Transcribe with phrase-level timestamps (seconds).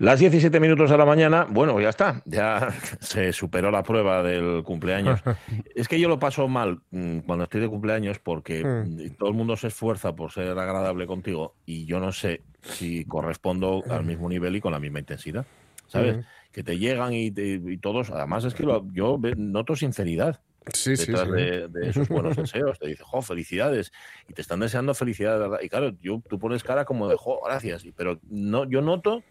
[0.00, 2.68] Las 17 minutos de la mañana, bueno, ya está, ya
[3.00, 5.20] se superó la prueba del cumpleaños.
[5.74, 9.16] es que yo lo paso mal mm, cuando estoy de cumpleaños porque Mm.
[9.18, 13.82] todo el mundo se esfuerza por ser agradable contigo y yo no sé si correspondo
[13.90, 15.44] al mismo nivel y con la misma intensidad,
[15.88, 16.18] ¿sabes?
[16.18, 16.20] Mm.
[16.52, 20.40] Que te llegan y, te- y todos, además es que lo- yo noto sinceridad
[20.74, 21.32] Sí, sí, detrás sí.
[21.34, 22.78] de, de esos buenos deseos.
[22.78, 23.90] Te dice, jo, felicidades.
[24.28, 25.58] Y te están deseando felicidad de verdad.
[25.62, 27.84] Y claro, yo, tú pones cara como de, jo, gracias.
[27.96, 29.22] Pero no, yo noto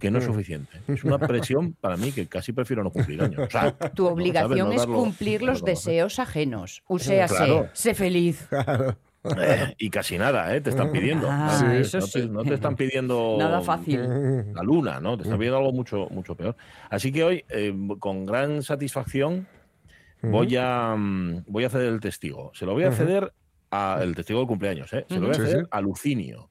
[0.00, 0.32] que no es Mm.
[0.32, 0.80] suficiente.
[0.88, 3.40] Es una presión para mí que casi prefiero no cumplir años.
[3.46, 6.82] O sea, Tu obligación es darlo- cumplir los deseos ajenos.
[6.88, 7.68] O sea, Claro.
[7.74, 8.48] sé, feliz.
[9.22, 10.62] Eh, y casi nada, ¿eh?
[10.62, 11.28] Te están pidiendo.
[11.30, 12.28] Ah, eso no, te, sí.
[12.30, 14.00] no te están pidiendo Nada fácil.
[14.54, 15.18] la luna, ¿no?
[15.18, 16.56] Te están pidiendo algo mucho, mucho peor.
[16.88, 19.46] Así que hoy, eh, con gran satisfacción,
[20.22, 22.50] voy a, mm, voy a ceder el testigo.
[22.54, 23.30] Se lo voy a ceder
[23.70, 25.04] al testigo de cumpleaños, ¿eh?
[25.08, 25.68] Se lo voy a Sí, ceder sí.
[25.70, 26.48] a Lucinio.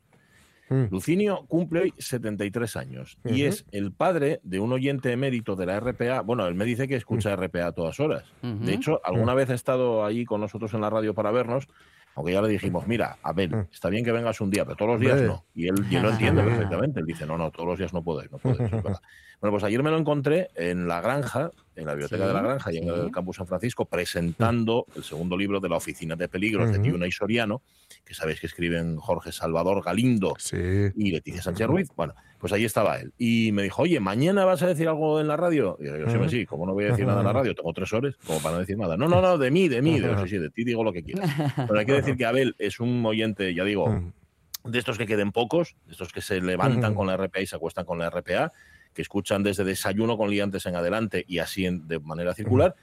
[0.70, 0.86] Mm.
[0.92, 3.50] Lucinio cumple hoy 73 años y Ujú.
[3.50, 6.22] es el padre de un oyente emérito de la RPA.
[6.22, 8.24] Bueno, él me dice que escucha RPA a todas horas.
[8.42, 11.68] De hecho, alguna vez ha estado ahí con nosotros en la radio para vernos,
[12.16, 13.68] aunque ya le dijimos, mira, Abel, Mm.
[13.72, 15.46] está bien que vengas un día, pero todos los días no.
[15.56, 16.44] Y él, y él lo entiende
[16.84, 17.00] perfectamente.
[17.00, 18.30] Él dice, no, no, todos los días no no podéis.
[18.34, 19.00] eso es verdad".
[19.42, 22.42] Bueno, pues ayer me lo encontré en la granja, en la biblioteca Sí, de la
[22.42, 22.90] granja y en sí.
[22.90, 26.80] el campus San Francisco, presentando el segundo libro de la Oficina de Peligros de.
[26.80, 27.62] Tiuna y Soriano,
[28.10, 30.58] que sabéis que escriben Jorge Salvador Galindo Sí.
[30.96, 31.90] y Leticia Sánchez Ruiz.
[31.96, 33.14] Bueno, pues ahí estaba él.
[33.20, 35.78] Y me dijo, oye, ¿mañana vas a decir algo en la radio?
[35.80, 36.28] Y yo, sí, Ujú.
[36.30, 37.54] sí, ¿cómo no voy a decir nada en la radio?
[37.54, 38.98] Tengo tres horas como para no decir nada.
[38.98, 40.00] No, no, no, de mí, de mí.
[40.00, 41.30] Digo, sí, sí, de ti digo lo que quieras.
[41.56, 44.12] Pero hay que decir que Abel es un oyente, ya digo,
[44.64, 47.58] de estos que queden pocos, de estos que se levantan con la RPA y se
[47.58, 48.52] acuestan con la RPA,
[48.94, 52.76] que escuchan desde desayuno con liantes en adelante y así en- de manera circular.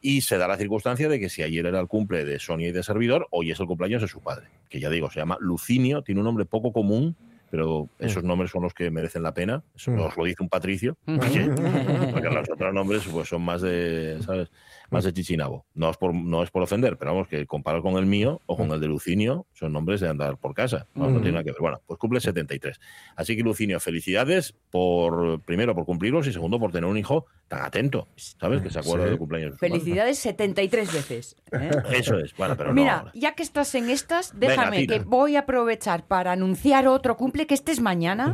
[0.00, 2.72] Y se da la circunstancia de que si ayer era el cumple de Sonia y
[2.72, 6.02] de Servidor, hoy es el cumpleaños de su padre, que ya digo, se llama Lucinio,
[6.02, 7.16] tiene un nombre poco común,
[7.50, 9.62] pero esos nombres son los que merecen la pena.
[9.76, 9.96] Eso Mm.
[9.96, 11.16] nos lo dice un patricio, porque,
[12.12, 14.50] porque los otros nombres pues, son más de, ¿sabes?
[14.94, 15.66] Más de chichinabo.
[15.74, 18.56] No es, por, no es por ofender, pero vamos, que comparar con el mío o
[18.56, 20.86] con el de Lucinio son nombres de andar por casa.
[20.94, 21.22] No, no Mm.
[21.22, 21.60] tiene nada que ver.
[21.60, 22.80] Bueno, pues cumple 73.
[23.16, 27.62] Así que Lucinio, felicidades por, primero, por cumplirlos y segundo, por tener un hijo tan
[27.62, 28.62] atento, ¿sabes?
[28.62, 29.10] Que se acuerda Sí.
[29.10, 29.50] del cumpleaños.
[29.50, 29.68] de madre.
[29.80, 31.36] Felicidades 73 veces.
[31.52, 31.70] ¿eh?
[31.92, 33.10] Eso es, bueno, pero Mira, no.
[33.14, 37.54] ya que estás en estas, déjame que voy a aprovechar para anunciar otro cumple que
[37.54, 38.32] este es mañana.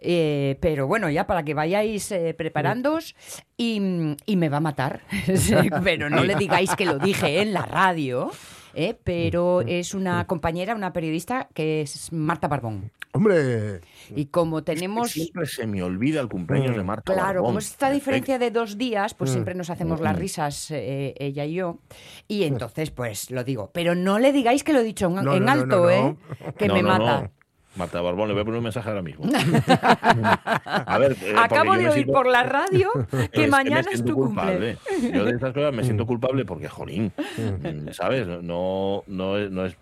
[0.00, 3.14] Eh, pero bueno, ya para que vayáis eh, preparándoos
[3.58, 5.02] y, y me va a matar.
[5.84, 8.30] Pero no le digáis que lo dije en la radio.
[8.74, 8.96] ¿eh?
[9.04, 12.90] Pero es una compañera, una periodista que es Marta Barbón.
[13.12, 13.80] Hombre.
[14.14, 15.10] Y como tenemos...
[15.10, 17.12] siempre se me olvida el cumpleaños de Marta.
[17.12, 17.44] Claro, Barbón.
[17.46, 19.32] como es esta diferencia de dos días, pues Mm.
[19.32, 20.20] siempre nos hacemos las Mm.
[20.20, 21.78] risas eh, ella y yo.
[22.28, 23.70] Y entonces, pues lo digo.
[23.72, 25.90] Pero no le digáis que lo he dicho en, No, en no, no, alto, no,
[25.90, 26.16] ¿eh?
[26.58, 27.30] Que No, me no, mata.
[27.78, 29.24] Marta Barbón, le voy a poner un mensaje ahora mismo.
[29.88, 34.12] A ver, eh, Acabo de oír siento- por la radio Es que mañana es siento
[34.12, 34.42] tu cumple.
[34.42, 34.78] culpable.
[35.14, 38.26] Yo de estas cosas me siento culpable porque, jolín, mm, ¿sabes?
[38.26, 39.76] No, no, es, no, es,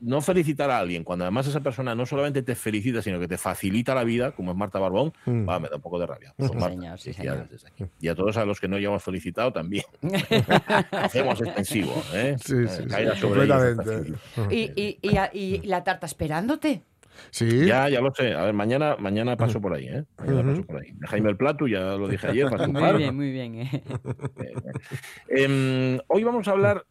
[0.00, 3.38] no felicitar a alguien cuando además esa persona no solamente te felicita, sino que te
[3.38, 5.48] facilita la vida, como es Marta Barbón, Mm.
[5.48, 6.28] va, me da un poco de rabia.
[6.30, 7.50] Sí, Pues, Marta, señor, sí, felicidades señor.
[7.50, 7.84] desde aquí.
[8.00, 9.84] Y a todos a los que no hayamos felicitado también.
[10.92, 12.36] Hacemos extensivo, ¿eh?
[12.44, 13.84] Sí, Eh, sí, sí, completamente.
[13.84, 14.52] felicitación.
[14.52, 16.82] Y, y- y a- y la tarta esperándote.
[17.30, 17.66] Sí.
[17.66, 18.34] Ya, ya lo sé.
[18.34, 20.04] A ver, mañana, mañana paso por ahí, ¿eh?
[20.18, 20.50] Mañana Ujú.
[20.50, 20.92] paso por ahí.
[21.02, 23.54] Jaime el Plato, ya lo dije ayer, para Muy bien, muy bien.
[23.56, 23.82] eh.
[25.28, 26.86] Em, hoy vamos a hablar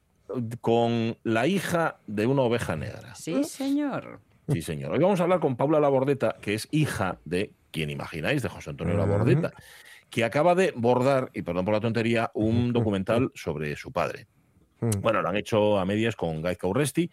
[0.62, 3.16] con la hija de una oveja negra.
[3.16, 4.22] Sí, señor.
[4.48, 4.92] Sí, señor.
[4.92, 8.72] Hoy vamos a hablar con Paula Labordeta, que es hija de, quien imagináis, de José
[8.72, 8.98] Antonio.
[8.98, 9.54] Labordeta,
[10.10, 14.28] que acaba de bordar, y perdón por la tontería, un documental sobre su padre.
[14.82, 15.02] Mm.
[15.02, 17.12] Bueno, lo han hecho a medias con Guy Caurresti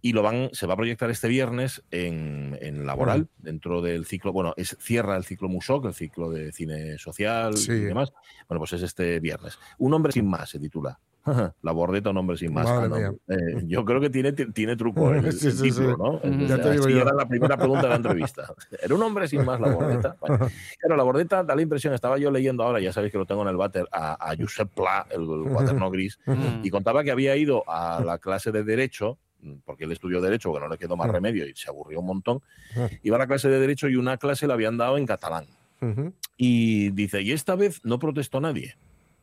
[0.00, 4.32] y lo van, se va a proyectar este viernes en, en Laboral, dentro del ciclo,
[4.32, 7.72] bueno, es, cierra el ciclo Musoc, el ciclo de cine social Sí.
[7.72, 8.12] y demás.
[8.48, 9.58] Bueno, pues es este viernes.
[9.78, 10.98] Un hombre sin más se titula.
[11.62, 12.64] La bordeta, un hombre sin más.
[12.66, 13.34] Madre Ah, no.
[13.34, 16.28] Eh, yo creo que tiene, tiene truco el, Sí, el sí, título, sí.
[16.30, 16.46] ¿no?
[16.46, 17.02] Ya te digo yo.
[17.02, 18.52] era la primera pregunta de la entrevista.
[18.82, 20.16] ¿Era un hombre sin más la bordeta?
[20.20, 23.26] Bueno, claro, la bordeta da la impresión, estaba yo leyendo ahora, ya sabéis que lo
[23.26, 26.64] tengo en el váter, a, a Josep Pla, el, el cuaderno gris, Mm.
[26.64, 29.18] y contaba que había ido a la clase de Derecho,
[29.64, 31.12] porque él estudió Derecho, que no le quedó más Mm.
[31.12, 32.38] remedio y se aburrió un montón.
[32.76, 32.80] Mm.
[33.04, 35.46] Iba a la clase de Derecho y una clase la habían dado en catalán.
[35.80, 36.12] Ujú.
[36.36, 38.76] Y dice, y esta vez no protestó nadie.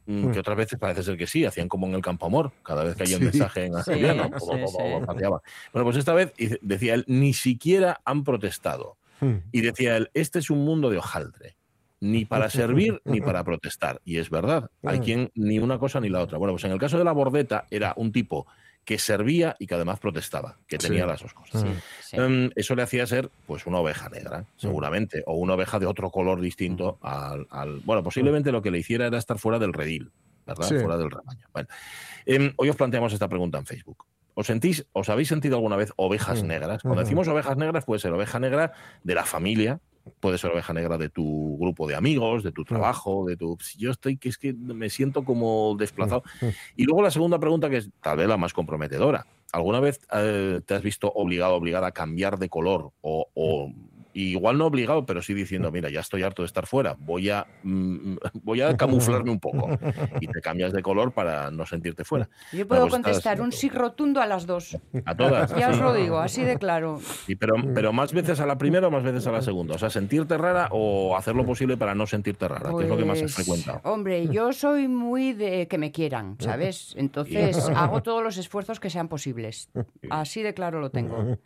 [0.07, 0.31] Mm.
[0.31, 2.95] Que otras veces parece ser que sí, hacían como en el campo amor, cada vez
[2.95, 3.25] que hay un Sí.
[3.25, 4.77] mensaje en asturiano, sí, sí.
[5.17, 5.41] Bueno,
[5.73, 8.97] pues esta vez decía él, ni siquiera han protestado.
[9.21, 9.35] Mm.
[9.51, 11.55] Y decía él, este es un mundo de hojaldre.
[12.01, 13.99] Ni para servir ni para protestar.
[14.03, 16.37] Y es verdad, hay quien ni una cosa ni la otra.
[16.37, 18.45] Bueno, pues en el caso de la bordeta era un tipo
[18.85, 21.07] que servía y que además protestaba, que tenía Sí.
[21.09, 21.61] las dos cosas.
[21.61, 21.67] Sí,
[22.01, 22.17] sí.
[22.17, 26.11] Em, eso le hacía ser pues una oveja negra, seguramente, o una oveja de otro
[26.11, 30.11] color distinto al, al- Bueno, posiblemente lo que le hiciera era estar fuera del redil,
[30.45, 30.67] ¿verdad?
[30.67, 30.75] Sí.
[30.79, 31.47] Fuera del rebaño.
[31.51, 31.67] Bueno,
[32.27, 34.05] em, hoy os planteamos esta pregunta en Facebook.
[34.35, 36.47] ¿Os sentís, os habéis sentido alguna vez ovejas Mm.
[36.47, 36.81] negras?
[36.83, 38.73] Cuando decimos ovejas negras, puede ser oveja negra
[39.03, 39.79] de la familia,
[40.19, 43.57] puede ser oveja negra de tu grupo de amigos, de tu trabajo, de tu.
[43.61, 46.23] Si Yo estoy que es que me siento como desplazado.
[46.75, 49.25] Y luego la segunda pregunta, que es tal vez la más comprometedora.
[49.51, 52.91] ¿Alguna vez eh, te has visto obligado, obligada a cambiar de color?
[53.01, 53.71] O, o-
[54.17, 57.29] y igual no obligado, pero sí diciendo, mira, ya estoy harto de estar fuera, voy
[57.29, 59.77] a, mm, voy a camuflarme un poco.
[60.21, 62.29] Y te cambias de color para no sentirte fuera.
[62.53, 64.77] Yo puedo pues estás- contestar un sí rotundo a las dos.
[65.05, 65.53] A todas.
[65.57, 67.01] Ya os lo digo, así de claro.
[67.37, 69.75] Pero, pero más veces a la primera o más veces a la segunda.
[69.75, 72.95] O sea, sentirte rara o hacer lo posible para no sentirte rara, que es lo
[72.97, 73.81] que más has Pues, frecuentado.
[73.83, 76.93] Hombre, yo soy muy de que me quieran, ¿sabes?
[76.97, 79.69] Entonces hago todos los esfuerzos que sean posibles.
[80.09, 81.37] Así de claro lo tengo.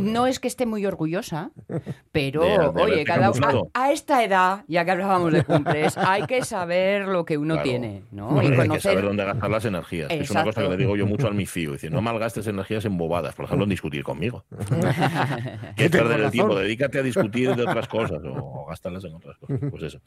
[0.00, 1.50] No es que esté muy orgullosa,
[2.12, 3.32] pero De- de oye, cada a,
[3.74, 7.68] a esta edad, ya que hablábamos de cumples, hay que saber lo que uno Claro.
[7.68, 8.42] tiene, ¿no?
[8.42, 10.10] Y Hay que saber dónde gastar las energías.
[10.10, 11.72] Es una cosa que le digo yo mucho al mi fío.
[11.72, 14.44] Dice, no malgastes energías en bobadas, por ejemplo, en discutir conmigo.
[15.76, 19.58] que perder el tiempo, dedícate a discutir de otras cosas o gastarlas en otras cosas.
[19.70, 20.00] Pues eso.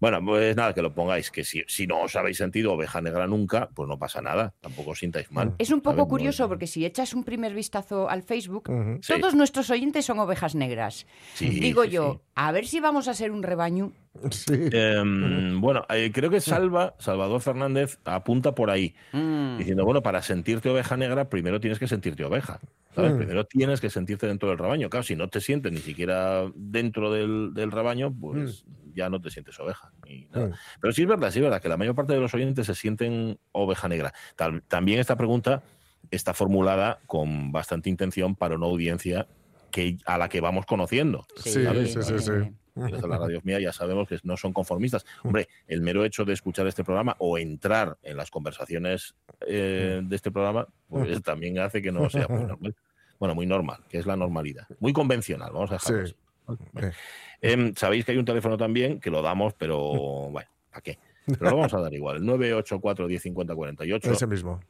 [0.00, 3.26] Bueno, pues nada, que lo pongáis, que si, si no os habéis sentido oveja negra
[3.26, 5.54] nunca, pues no pasa nada, tampoco os sintáis mal.
[5.58, 8.68] Es un poco curioso porque si echas un primer vistazo al Facebook.
[9.02, 9.14] Sí.
[9.20, 11.06] Todos nuestros oyentes son ovejas negras.
[11.34, 12.30] Sí, Digo sí, yo, sí.
[12.34, 13.92] a ver si vamos a ser un rebaño.
[14.30, 14.52] Sí.
[14.72, 19.58] Em, bueno, eh, creo que Salva, Salvador Fernández, apunta por ahí, Mm.
[19.58, 22.58] diciendo, bueno, para sentirte oveja negra, primero tienes que sentirte oveja.
[22.94, 23.12] ¿sabes?
[23.12, 23.18] Mm.
[23.18, 24.90] Primero tienes que sentirte dentro del rebaño.
[24.90, 29.30] Claro, si no te sientes ni siquiera dentro del, del rebaño, pues ya no te
[29.30, 29.92] sientes oveja.
[30.08, 30.48] ni nada.
[30.48, 30.52] Mm.
[30.80, 32.74] Pero sí es verdad, sí es verdad que la mayor parte de los oyentes se
[32.74, 34.12] sienten oveja negra.
[34.34, 35.62] Tal- también esta pregunta
[36.10, 39.26] está formulada con bastante intención para una audiencia
[39.70, 41.26] que, a la que vamos conociendo.
[41.36, 42.32] Sí, sí, sí, sí.
[42.74, 45.04] Desde la radio mía ya sabemos que no son conformistas.
[45.24, 49.16] Hombre, el mero hecho de escuchar este programa o entrar en las conversaciones
[49.46, 52.74] eh, de este programa, pues también hace que no sea muy normal.
[53.18, 54.66] Bueno, muy normal, que es la normalidad.
[54.78, 56.14] Muy convencional, vamos a dejarlo Sí.
[56.46, 56.56] así.
[56.72, 56.92] Bueno.
[57.40, 59.78] Em, Sabéis que hay un teléfono también que lo damos, pero
[60.30, 60.98] bueno, ¿para qué?
[61.26, 64.12] Pero lo vamos a dar igual, el 984 1050 48.
[64.12, 64.60] Ese mismo.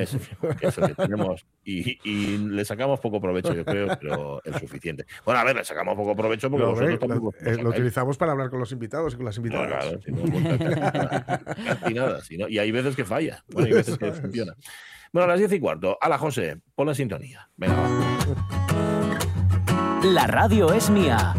[0.00, 5.04] Mismo, que es tenemos y, y le sacamos poco provecho, yo creo, pero el suficiente.
[5.24, 7.70] Bueno, a ver, le sacamos poco provecho porque Lo, vosotros ve, tampoco lo- eh, lo
[7.70, 9.84] utilizamos para hablar con los invitados y con las no, invitadas.
[9.84, 10.60] claro, si no, pues,
[11.94, 12.20] nada.
[12.22, 14.20] si no- y hay veces que falla, bueno, hay veces que Eso es.
[14.22, 14.54] funciona.
[15.12, 15.96] Bueno, a las 10 y cuarto.
[16.00, 17.48] A la José, pon la sintonía.
[17.56, 17.88] Venga, va.
[20.04, 21.34] La radio es mía.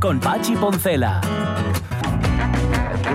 [0.00, 1.20] Con Pachi Poncela.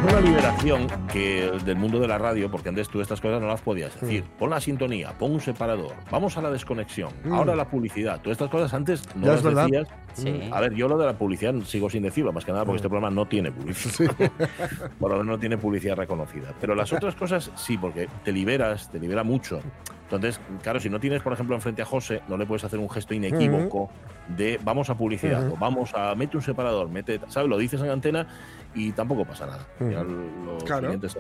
[0.08, 3.48] Es una liberación que del mundo de la radio, porque antes tú estas cosas no
[3.48, 4.24] las podías decir.
[4.40, 7.34] Pon la sintonía, pon un separador, vamos a la desconexión, Mm.
[7.34, 8.22] ahora la publicidad.
[8.22, 9.88] Tú estas cosas antes no Ya las decías.
[10.14, 10.50] Sí.
[10.52, 12.88] A ver, yo lo de la publicidad sigo sin decirlo, más que nada porque este
[12.88, 14.16] programa no tiene publicidad.
[15.00, 16.54] Por lo menos no tiene publicidad reconocida.
[16.62, 19.60] Pero las otras cosas sí, porque te liberas, te libera mucho.
[20.04, 22.90] Entonces, claro, si no tienes, por ejemplo, enfrente a José, no le puedes hacer un
[22.90, 23.90] gesto inequívoco
[24.30, 27.50] de vamos a publicidad o vamos a mete un separador, mete, ¿sabes?
[27.50, 28.28] Lo dices en antena
[28.76, 29.66] y tampoco pasa nada.
[29.80, 29.92] Ujú.
[29.92, 30.88] Ya los Claro.
[30.88, 31.18] clientes.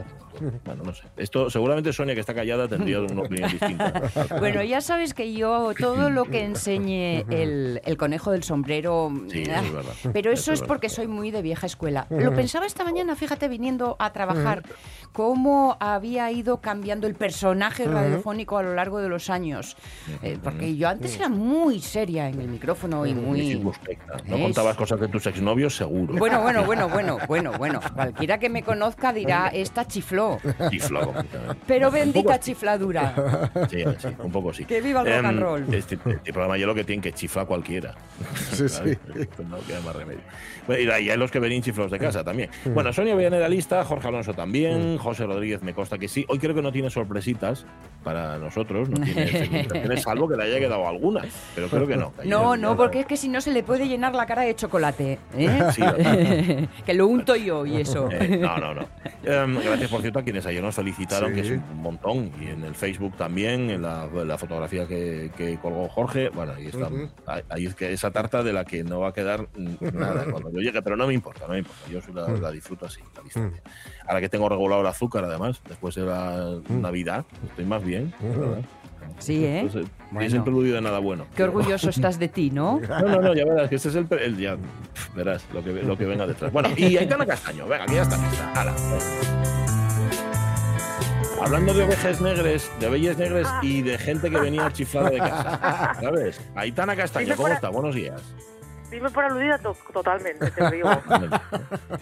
[0.65, 1.03] Bueno, no sé.
[1.15, 3.93] Esto seguramente Sonia, que está callada, tendría una opinión distinta.
[4.39, 9.11] Bueno, ya sabes que yo todo lo que enseñe el, el conejo del sombrero...
[9.29, 9.93] Sí, ah, es verdad.
[10.13, 12.05] Pero eso es porque soy muy de vieja escuela.
[12.09, 14.63] Lo pensaba esta mañana, fíjate, viniendo a trabajar,
[15.11, 19.77] cómo había ido cambiando el personaje radiofónico a lo largo de los años.
[20.21, 23.61] Eh, porque yo antes era muy seria en el micrófono y Muy.
[24.25, 26.15] No contabas cosas de tus exnovios, seguro.
[26.15, 27.79] Bueno, bueno, bueno, bueno, bueno, bueno.
[27.93, 30.39] Cualquiera que me conozca dirá, esta chifló.
[30.41, 31.61] Completamente.
[31.67, 33.51] Pero bendita chifladura.
[33.69, 34.65] Sí, sí, un poco sí.
[34.65, 35.73] Que viva el rock and Em, roll.
[35.73, 37.95] Este, este programa yo lo que tiene que chifla cualquiera.
[38.51, 38.97] Sí, ¿sabes?
[39.13, 39.27] sí.
[39.49, 40.21] No queda más remedio.
[40.65, 42.49] Bueno, y hay los que ven chiflos de casa también.
[42.73, 46.25] Bueno, Sonia Villanera lista, Jorge Alonso también, José Rodríguez me consta que sí.
[46.27, 47.65] Hoy creo que no tiene sorpresitas
[48.03, 51.21] para nosotros, no tiene salvo que le haya quedado alguna.
[51.55, 52.13] Pero creo que no.
[52.25, 55.19] No, no, porque es que si no se le puede llenar la cara de chocolate.
[55.37, 55.59] ¿eh?
[55.73, 55.81] Sí,
[56.85, 58.09] que lo unto yo y eso.
[58.11, 58.87] Eh, no, no, no.
[59.23, 61.41] Em, gracias, por cierto, a quienes ayer nos felicitaron, Sí.
[61.41, 62.31] que es un montón.
[62.41, 66.29] Y en el Facebook también, en la, la fotografía que, que colgó Jorge.
[66.29, 66.87] Bueno, ahí está.
[66.87, 67.09] Ujú.
[67.25, 70.25] Ahí- Ahí es que esa tarta de la que no va a quedar mm, nada
[70.31, 71.81] cuando yo llegue, pero no me importa, no me importa.
[71.89, 73.61] Yo la, la disfruto así, la distancia.
[74.07, 78.13] Ahora que tengo regulado el azúcar, además, después de la Navidad, estoy más bien.
[78.21, 78.61] ¿verdad?
[79.19, 79.59] Sí, ¿eh?
[79.61, 80.27] Entonces, Bueno.
[80.27, 81.25] Es el preludio de nada bueno.
[81.35, 82.79] Qué orgulloso estás de ti, ¿no?
[82.87, 84.55] No, no, no, ya verás, que este es el, el- ya
[85.15, 86.51] verás lo que, lo que venga detrás.
[86.51, 88.51] Bueno, y Aitana Castaño, venga, aquí ya está lista.
[88.55, 88.73] Hala.
[91.41, 95.93] Hablando de ovejas negras, de ovejas negras y de gente que venía chiflada de casa.
[96.01, 96.41] ¿Sabes?
[96.55, 97.69] Aitana Castaño, ¿cómo está?
[97.69, 98.21] Buenos días.
[98.89, 100.89] Dime por aludida to- totalmente, te lo digo.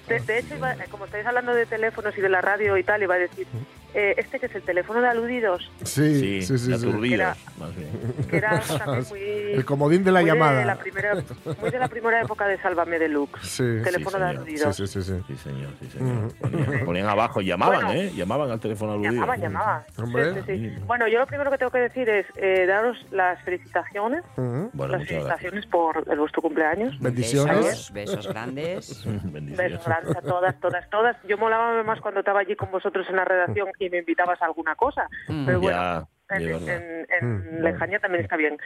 [0.07, 3.01] De, de hecho, iba- como estáis hablando de teléfonos y de la radio y tal,
[3.03, 3.47] iba a decir,
[3.95, 6.73] eh, este que es el teléfono de aludidos, Sí, Sí, sí, sí.
[6.73, 7.89] aturdidos, Era- más bien.
[8.29, 8.61] que era
[9.09, 9.19] muy...
[9.19, 10.59] El comodín de la muy llamada.
[10.59, 11.15] De la primera,
[11.61, 13.41] muy de la primera época de Sálvame Deluxe.
[13.47, 14.75] Sí, teléfono sí, de aludidos.
[14.75, 15.23] Sí, sí, sí, sí.
[15.27, 16.33] Sí, señor, sí, señor.
[16.39, 18.01] Ponían, ponían abajo, llamaban, Bueno.
[18.01, 18.11] ¿eh?
[18.15, 19.13] Llamaban al teléfono aludido.
[19.13, 19.85] Llamaba, llamaba.
[19.97, 20.33] Hombre.
[20.33, 20.75] Sí, sí, sí.
[20.85, 24.23] Bueno, yo lo primero que tengo que decir es eh, daros las felicitaciones.
[24.35, 25.07] Bueno, las gracias.
[25.07, 26.99] felicitaciones por el vuestro cumpleaños.
[26.99, 27.55] Bendiciones.
[27.65, 29.05] Besos, besos grandes.
[29.23, 29.57] Bendiciones.
[29.57, 31.15] Besos grandes a todas, todas, todas.
[31.27, 34.45] Yo molaba más cuando estaba allí con vosotros en la redacción y me invitabas a
[34.45, 35.07] alguna cosa.
[35.27, 35.45] Mm.
[35.45, 37.63] Pero bueno, Ya, en, en- en Mm.
[37.63, 38.57] lejanía también está bien.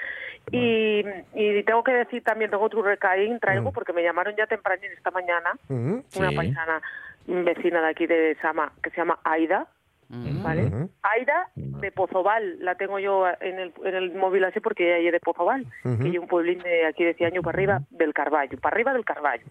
[0.51, 4.81] Y, y tengo que decir también, tengo otro recaín, traigo, porque me llamaron ya temprano
[4.95, 6.35] esta mañana, una Sí.
[6.35, 6.81] paisana
[7.27, 9.67] vecina de aquí de Sama, que se llama Aida.
[10.11, 10.41] Mm.
[10.41, 10.71] ¿Vale?
[11.03, 15.11] Aida de Pozobal, la tengo yo en el, en el móvil así porque ella es
[15.11, 15.99] de Pozobal, Ujú.
[16.03, 19.05] que es un pueblín de aquí de Ciaño para arriba del Carballo, para arriba del
[19.05, 19.45] Carballo.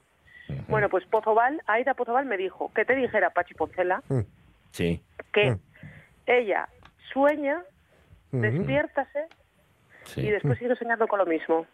[0.66, 4.20] Bueno, pues Pozobal, Aida Pozobal me dijo que te dijera Pachi Poncela Mm.
[4.72, 5.02] Sí.
[5.32, 5.58] que Mm.
[6.26, 6.68] ella
[7.12, 7.62] sueña,
[8.32, 9.26] despiértase
[10.04, 10.20] sí.
[10.22, 11.66] y después sigue soñando con lo mismo.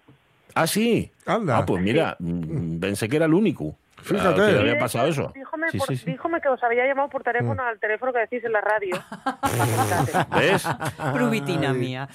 [0.54, 1.10] Ah, sí.
[1.26, 1.58] Anda.
[1.58, 3.76] Ah, pues mira, mm, pensé que era el único.
[4.02, 4.28] Fíjate.
[4.42, 5.32] ah, que le Y había pasado eso.
[5.34, 6.10] Díjome, Sí, por- sí, sí.
[6.10, 8.96] díjome que os había llamado por teléfono al teléfono que decís en la radio.
[10.36, 10.68] ¿Ves?
[11.14, 12.08] Prubitina mía.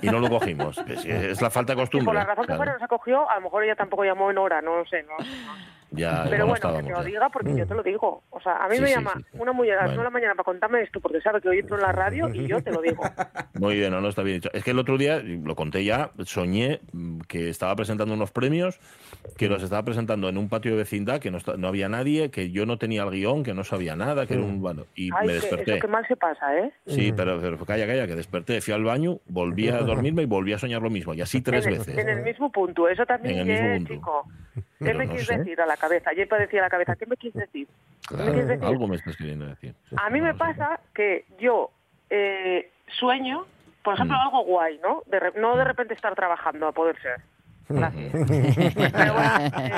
[0.00, 0.78] Y no lo cogimos.
[0.88, 2.06] Es, es la falta de Y costumbre.
[2.06, 2.58] por la razón que claro.
[2.58, 5.02] fuera no se cogió, a lo mejor ella tampoco llamó en hora, no lo sé.
[5.02, 5.16] No,
[5.90, 8.22] Ya, Pero bueno, que te lo diga porque yo te lo digo.
[8.30, 10.00] O sea, a mí Sí, me sí, llama sí, una mujer a las Bueno.
[10.00, 12.46] de la mañana para contarme esto porque sabe que hoy entro en la radio y
[12.48, 13.02] yo te lo digo.
[13.54, 14.50] Muy bien, no, no está bien dicho.
[14.52, 18.80] Es que el otro día, lo conté ya, soñé mm, que estaba presentando unos premios,
[19.36, 22.30] que los estaba presentando en un patio de vecindad, que no, esta- no había nadie,
[22.30, 24.60] que yo no tenía el guion, que no sabía nada, que era un...
[24.60, 25.70] Bueno, y Ay, me que desperté.
[25.72, 26.72] eso que mal se pasa, ¿eh?
[26.86, 30.52] Sí, pero, pero calla, calla, que desperté, fui al baño, volví a dormirme y volví
[30.52, 31.96] a soñar lo mismo, y así tres en, el, veces.
[31.98, 33.94] en el mismo punto, eso también En el mismo es, punto.
[33.94, 34.28] chico.
[34.54, 35.38] ¿Qué Pero me no quieres sé.
[35.38, 36.12] decir a la cabeza?
[36.12, 37.66] Yo decía a la cabeza, ¿qué me quieres decir?
[38.08, 38.64] ¿Qué me Claro, quieres decir?
[38.64, 39.74] algo me estás queriendo decir.
[39.96, 40.38] A mí me No sé.
[40.38, 41.70] pasa que yo
[42.10, 43.46] eh, sueño,
[43.82, 44.20] por ejemplo, Mm.
[44.20, 45.02] algo guay, ¿no?
[45.06, 47.20] De re- no de repente estar trabajando, a poder ser.
[47.68, 48.12] Gracias.
[48.92, 49.30] Pero bueno,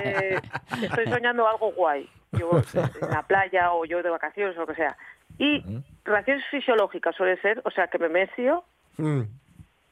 [0.03, 0.41] eh,
[0.83, 2.09] estoy soñando algo guay.
[2.33, 2.51] Yo
[3.03, 4.97] en la playa o yo de vacaciones o lo que sea.
[5.39, 5.83] Y Ujú.
[6.05, 8.65] reacciones fisiológicas suele ser, o sea, que me mecio.
[8.99, 9.23] Mm.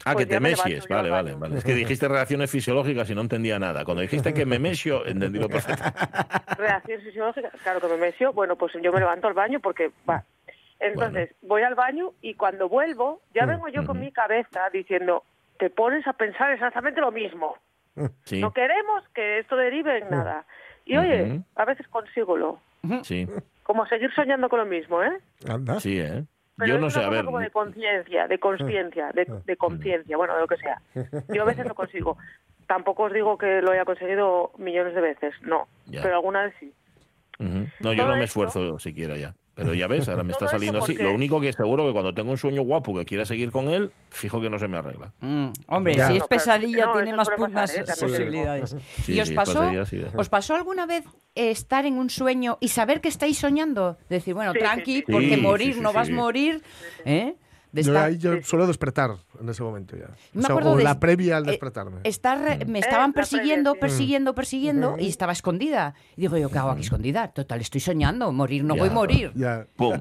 [0.05, 1.41] Ah, Pues que te me mesies, vale, al vale, baño.
[1.41, 1.59] vale.
[1.59, 3.85] Es que dijiste reacciones fisiológicas y no entendía nada.
[3.85, 5.83] Cuando dijiste que me mesio, entendí lo perfecto.
[6.59, 8.33] Reacciones fisiológicas, claro que me mecio.
[8.33, 10.23] Bueno, pues yo me levanto al baño porque va.
[10.81, 14.05] Entonces, voy al baño y cuando vuelvo, ya vengo yo con Ujú.
[14.07, 15.25] mi cabeza diciendo,
[15.59, 17.57] te pones a pensar exactamente lo mismo.
[18.25, 20.45] Sí, No queremos que esto derive en nada.
[20.85, 21.45] Y oye, Ujú.
[21.55, 22.59] a veces consíguelo.
[23.05, 23.27] sí,
[23.63, 25.17] Como seguir soñando con lo mismo, ¿eh?
[25.49, 25.81] Anda.
[25.81, 26.25] sí, ¿eh?
[26.57, 27.25] Pero Yo es no una sé, a cosa ver.
[27.25, 30.81] como de conciencia, de conciencia, de, de conciencia, bueno, de lo que sea.
[31.35, 32.17] Yo a veces lo consigo.
[32.67, 35.67] Tampoco os digo que lo haya conseguido millones de veces, no.
[35.87, 36.03] Ya.
[36.03, 36.73] Pero alguna vez sí.
[37.41, 37.67] Ujú.
[37.81, 39.35] No, yo Todo no me esto- esfuerzo siquiera ya.
[39.55, 40.95] Pero ya ves, ahora me está saliendo así.
[40.95, 43.93] Lo único que seguro que cuando tengo un sueño guapo que quiera seguir con él,
[44.11, 45.13] fijo que no se me arregla.
[45.21, 46.09] Mm, hombre, Ya.
[46.09, 47.85] si es pesadilla no, tiene más, pasar, ¿eh?
[48.01, 48.77] Posibilidades.
[49.05, 52.59] Sí, ¿Y os sí, pasó, pasaría de- os pasó alguna vez estar en un sueño
[52.61, 53.97] y saber que estáis soñando?
[54.09, 55.05] Decir, bueno, tranqui, sí.
[55.13, 56.63] porque Sí, morir sí, sí, no vas a morir.
[57.05, 57.37] ¿eh?
[57.73, 60.09] De Yo estar- yo suelo despertar en ese momento ya.
[60.33, 62.01] Me O sea, acuerdo o de- la previa al eh, despertarme.
[62.05, 63.79] estar, me estaban previa, persiguiendo, sí.
[63.81, 65.95] persiguiendo, persiguiendo y estaba escondida.
[66.17, 67.29] Y digo, ¿yo qué hago aquí escondida?
[67.29, 69.33] Total, estoy soñando, morir no Ya, voy a morir.
[69.35, 69.67] Ya.
[69.77, 69.95] ¡Pum!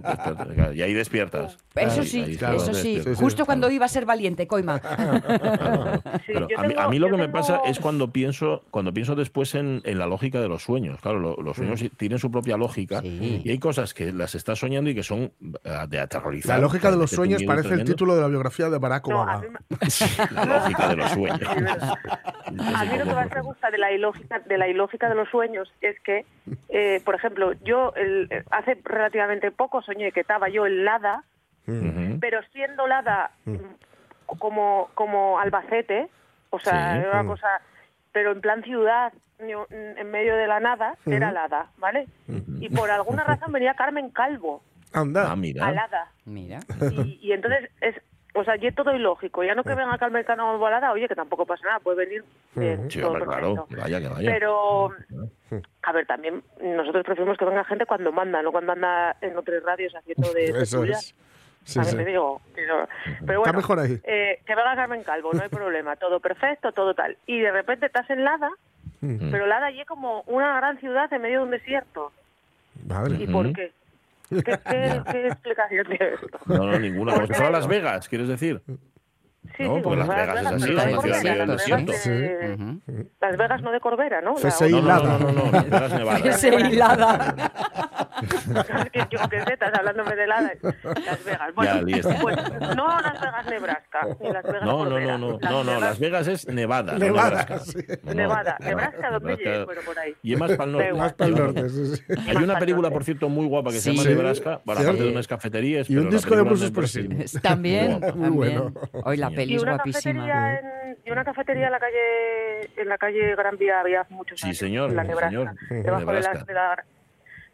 [0.75, 1.57] y ahí despiertas.
[1.75, 2.57] Eso Ahí- sí, ahí claro.
[2.57, 3.01] eso sí.
[3.15, 3.45] Justo sí.
[3.45, 4.79] cuando iba a ser valiente, coima.
[6.25, 8.63] Sí, Pero yo a, mí, tengo- a mí lo que me pasa es cuando pienso
[8.71, 10.99] cuando pienso después en, en la lógica de los sueños.
[11.01, 13.41] Claro, lo- los sueños tienen su propia lógica Sí.
[13.43, 15.31] y hay cosas que las estás soñando y que son
[15.63, 16.55] eh, de aterrorizar.
[16.57, 19.22] La lógica de los sueños parece el título de la biografía de Barack Obama.
[20.31, 21.41] La lógica de los sueños.
[22.75, 25.29] a mí lo que más me gusta de la ilógica de la ilógica de los
[25.29, 26.25] sueños es que,
[26.69, 31.23] eh, por ejemplo, yo el- hace relativamente poco soñé que estaba yo en Lada,
[32.19, 33.31] pero siendo Lada
[34.39, 36.07] como como Albacete,
[36.49, 36.99] o sea, Sí.
[36.99, 37.27] era una Mm.
[37.27, 37.47] cosa,
[38.11, 42.07] pero en plan ciudad, en medio de la nada, era Lada, ¿vale?
[42.59, 44.61] Y por alguna razón venía Carmen Calvo
[44.93, 45.31] Anda.
[45.31, 45.65] Ah, mira.
[45.67, 46.11] a Lada.
[46.25, 46.59] Mira.
[46.91, 47.95] Y, y entonces es,
[48.33, 49.43] o sea, y es todo ilógico.
[49.43, 52.23] Ya no que venga Carmen Calvo volada, oye, que tampoco pasa nada, puede venir
[52.89, 53.67] Sí, todo hombre, claro.
[53.69, 54.31] Vaya, que vaya.
[54.31, 54.91] Pero,
[55.83, 59.61] a ver, también nosotros preferimos que venga gente cuando manda, no cuando anda en otras
[59.63, 61.15] radios haciendo de Eso es.
[61.65, 62.03] Sí, También sí.
[62.03, 62.41] te digo.
[62.55, 62.87] Pero,
[63.21, 63.97] bueno, mejor ahí.
[64.03, 67.17] eh, que venga Carmen Calvo, no hay problema, todo perfecto, todo tal.
[67.25, 68.49] Y de repente estás en Lada,
[68.99, 69.31] Mm.
[69.31, 72.13] pero Lada allí es como una gran ciudad en medio de un desierto.
[72.87, 73.17] Madre.
[73.19, 73.73] ¿Y por qué?
[74.45, 76.39] ¿Qué, qué, qué explicación tiene esto?
[76.45, 77.13] No, no, ninguna.
[77.13, 78.61] Como si fuera Las Vegas, ¿quieres decir?
[79.57, 81.45] Sí, No, sí, porque Las Vegas es así, pero es de una Corbera, ciudad de
[81.45, 81.91] Las desierto.
[81.91, 83.09] Vegas de- Ujú.
[83.21, 84.33] Las Vegas no de Corbera, ¿no?
[84.33, 85.17] No, Hilada.
[85.19, 86.69] no, no, no, Las Vegas Nevada.
[86.69, 87.13] Hilada.
[87.13, 87.51] otra.
[88.93, 91.49] Que yo que sé, estás hablándome de Las Las Vegas.
[91.55, 92.09] Bueno, Ya, listo.
[92.21, 92.35] pues
[92.75, 95.81] no Las Vegas, Nebraska, ni Las Vegas, No, no, no, no, Las no, no, Vegas,
[95.81, 96.97] Las Vegas es Nevada.
[96.97, 97.45] Nevada,
[98.03, 98.57] Nevada.
[98.61, 99.65] Nebraska, ¿dónde?
[99.65, 100.15] Bueno, por ahí.
[100.23, 100.83] Y es más para el norte.
[100.83, 101.03] Da igual.
[101.03, 102.03] Más para el norte, sí, sí.
[102.27, 104.85] Hay una película, por cierto, muy guapa que se llama Nebraska, para Sí.
[104.87, 105.89] parte de unas cafeterías.
[105.89, 106.67] Y un disco de Bruce.
[106.67, 107.25] Springsteen.
[107.41, 108.73] También, Muy bueno.
[109.03, 110.25] Hoy la Y una guapísima.
[110.25, 114.39] cafetería en, y una cafetería en la calle en la calle Gran Vía había muchos
[114.39, 114.57] Sí, años.
[114.57, 115.29] señor, en la sí, Nebraska.
[115.29, 115.83] señor.
[115.83, 116.45] Debajo de la, Nebraska.
[116.45, 116.85] de la-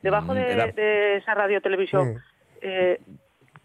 [0.02, 2.18] debajo Mm, de, era- de esa radio televisión Mm.
[2.62, 3.00] eh,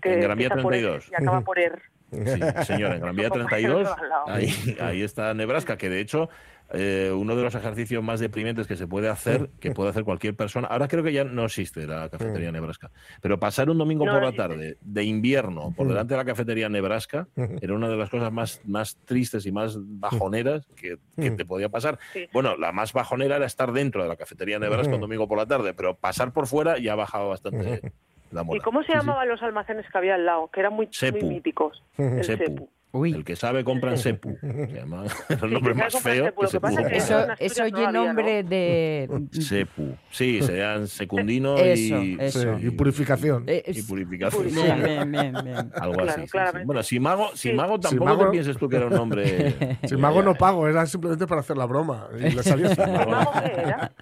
[0.02, 1.10] que En Gran Vía empieza por R 32.
[1.10, 1.78] y acaba por R.
[2.12, 3.90] Sí, señor, en Gran Vía 32,
[4.26, 6.28] ahí, ahí está Nebraska, que de hecho
[6.72, 10.34] eh, uno de los ejercicios más deprimentes que se puede hacer, que puede hacer cualquier
[10.34, 12.90] persona, ahora creo que ya no existe la cafetería Nebraska,
[13.20, 16.68] pero pasar un domingo No por la tarde de invierno por delante de la cafetería
[16.68, 17.28] Nebraska
[17.60, 21.68] era una de las cosas más, más tristes y más bajoneras que, que te podía
[21.68, 21.98] pasar.
[22.12, 22.28] Sí.
[22.32, 25.46] Bueno, la más bajonera era estar dentro de la cafetería Nebraska un domingo por la
[25.46, 27.92] tarde, pero pasar por fuera ya ha bajado bastante
[28.32, 28.62] la ¿Y mola.
[28.64, 28.98] cómo se Sí, sí.
[28.98, 30.48] llamaban los almacenes que había al lado?
[30.52, 31.82] Que eran muy, muy míticos.
[31.98, 32.44] El Sepu.
[32.46, 32.68] Sepu.
[32.96, 34.38] Uy, El que sabe compra en Sepu.
[34.40, 36.40] Se llama el Sí, nombre más feo Sepu.
[36.76, 39.08] que que eso, eso no oye nombre de...
[39.32, 39.96] Sepu.
[40.10, 42.56] Sí, serían secundino Eso, y, eso.
[42.58, 43.44] Sí, y purificación.
[43.48, 44.46] Eh, y purificación.
[44.46, 45.72] Bien, bien, bien, bien.
[45.74, 46.20] Algo Claro, así.
[46.22, 46.58] sí, sí.
[46.64, 47.52] Bueno, si mago, si Sí.
[47.54, 49.78] mago tampoco mago- te pienses tú que era un nombre.
[49.88, 52.08] Sin mago no pago, era simplemente para hacer la broma.
[52.16, 52.80] Y le salía así.
[52.80, 53.92] ¿El mago qué era?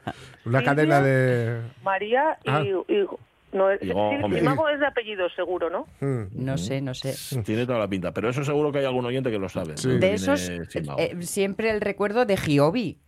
[0.44, 0.62] Una Silvia.
[0.64, 1.60] cadena de.
[1.82, 2.50] María y...
[2.50, 2.62] Ah.
[2.62, 3.06] y-
[3.52, 4.38] no, es- sí, Gómez.
[4.38, 5.86] el mago es de apellido, seguro, ¿no?
[6.00, 6.28] Mm.
[6.44, 7.14] No sé, no sé.
[7.42, 8.12] Tiene toda la pinta.
[8.12, 9.74] Pero eso seguro que hay algún oyente que lo sabe.
[9.74, 10.50] De esos,
[10.86, 10.98] mago.
[10.98, 12.98] eh, siempre el recuerdo de Giovi.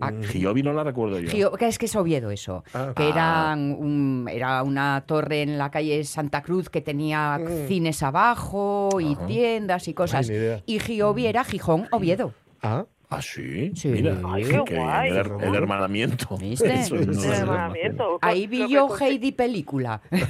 [0.00, 1.28] Ah, Giovi no la recuerdo yo.
[1.28, 2.92] Gio- que es que es Oviedo eso, Ah.
[2.94, 8.90] que era, un- era una torre en la calle Santa Cruz que tenía cines abajo
[9.00, 9.26] y Ajá.
[9.26, 10.28] tiendas y cosas.
[10.28, 10.62] Ay, ni idea.
[10.66, 12.32] Y Giovi era Gijón, Oviedo.
[12.62, 13.72] Ah, Ah, sí.
[13.74, 13.88] Sí.
[13.88, 15.08] Mira, Ay, qué qué bien, guay.
[15.10, 16.36] El, el hermanamiento.
[16.36, 16.74] ¿Viste?
[16.80, 18.18] Eso no El es hermanamiento.
[18.20, 20.02] Ahí vi yo Heidi película.
[20.10, 20.26] Heidi,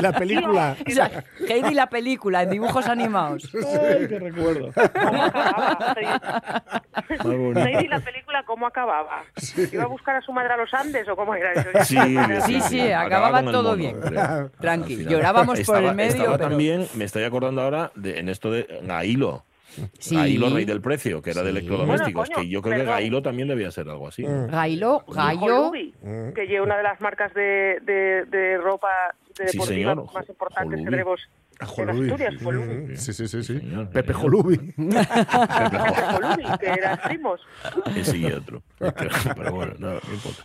[0.00, 0.76] la película.
[0.84, 3.48] O sea, Heidi la película en dibujos animados.
[3.54, 4.72] Ay, qué recuerdo.
[4.72, 5.94] ¿Cómo acababa?
[7.64, 9.22] Heidi, la película, ¿cómo acababa?
[9.72, 11.68] ¿Iba a buscar a su madre a los Andes o cómo era eso?
[11.84, 11.96] Sí,
[12.46, 13.96] Sí, sí, acababa todo mono, bien.
[14.60, 18.50] Tranqui, llorábamos por el medio, Estaba pero- también, me estoy acordando ahora, de, en esto
[18.50, 19.44] de Gailo.
[19.98, 20.14] Sí.
[20.16, 22.12] Gailo, rey del precio, que era de electrodomésticos.
[22.28, 22.84] Bueno, coño, que yo creo que.
[22.84, 24.22] Gailo también debía ser algo así.
[24.24, 24.46] ¿no?
[24.48, 25.66] Gailo, Gallo.
[25.66, 25.94] Lubi,
[26.34, 28.88] que lleva una de las marcas de, de, de ropa
[29.38, 30.12] de Sí, deportiva señor.
[30.14, 30.84] más importantes Jolubi.
[30.84, 31.20] que tenemos
[31.60, 32.10] Ah, en Jolubi.
[32.10, 32.74] Asturias, Jolubi.
[32.74, 33.42] Mm, Sí, sí, sí.
[33.44, 33.58] sí.
[33.60, 33.88] señor.
[33.90, 34.56] Pepe Jolubi.
[34.76, 37.40] Jolubi, que eran primos.
[37.96, 38.62] Ese y otro.
[38.78, 40.42] Pero bueno, no, no importa.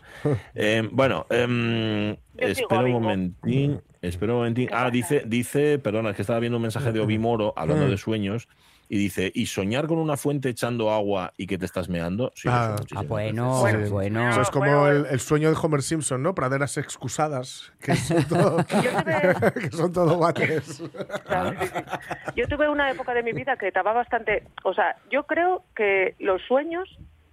[0.55, 3.81] Eh, bueno, em, sigo, espera un momentín.
[4.01, 4.69] Espera un momentín.
[4.71, 7.97] Ah, dice, dice, perdona, es que estaba viendo un mensaje de Obi Moro hablando de
[7.97, 8.47] sueños.
[8.89, 12.31] Y dice, ¿y soñar con una fuente echando agua y que te estás meando?
[12.35, 12.75] Sí, Ah.
[12.95, 13.89] Ah, bueno, veces.
[13.89, 14.29] Bueno, bueno.
[14.29, 16.33] Eso es como Bueno, el, el sueño de Homer Simpson, ¿no?
[16.33, 20.81] Praderas excusadas, que son todo, Yo tuve, que son todo bates.
[22.35, 24.43] Yo tuve una época de mi vida que estaba bastante...
[24.63, 26.87] O sea, yo creo que los sueños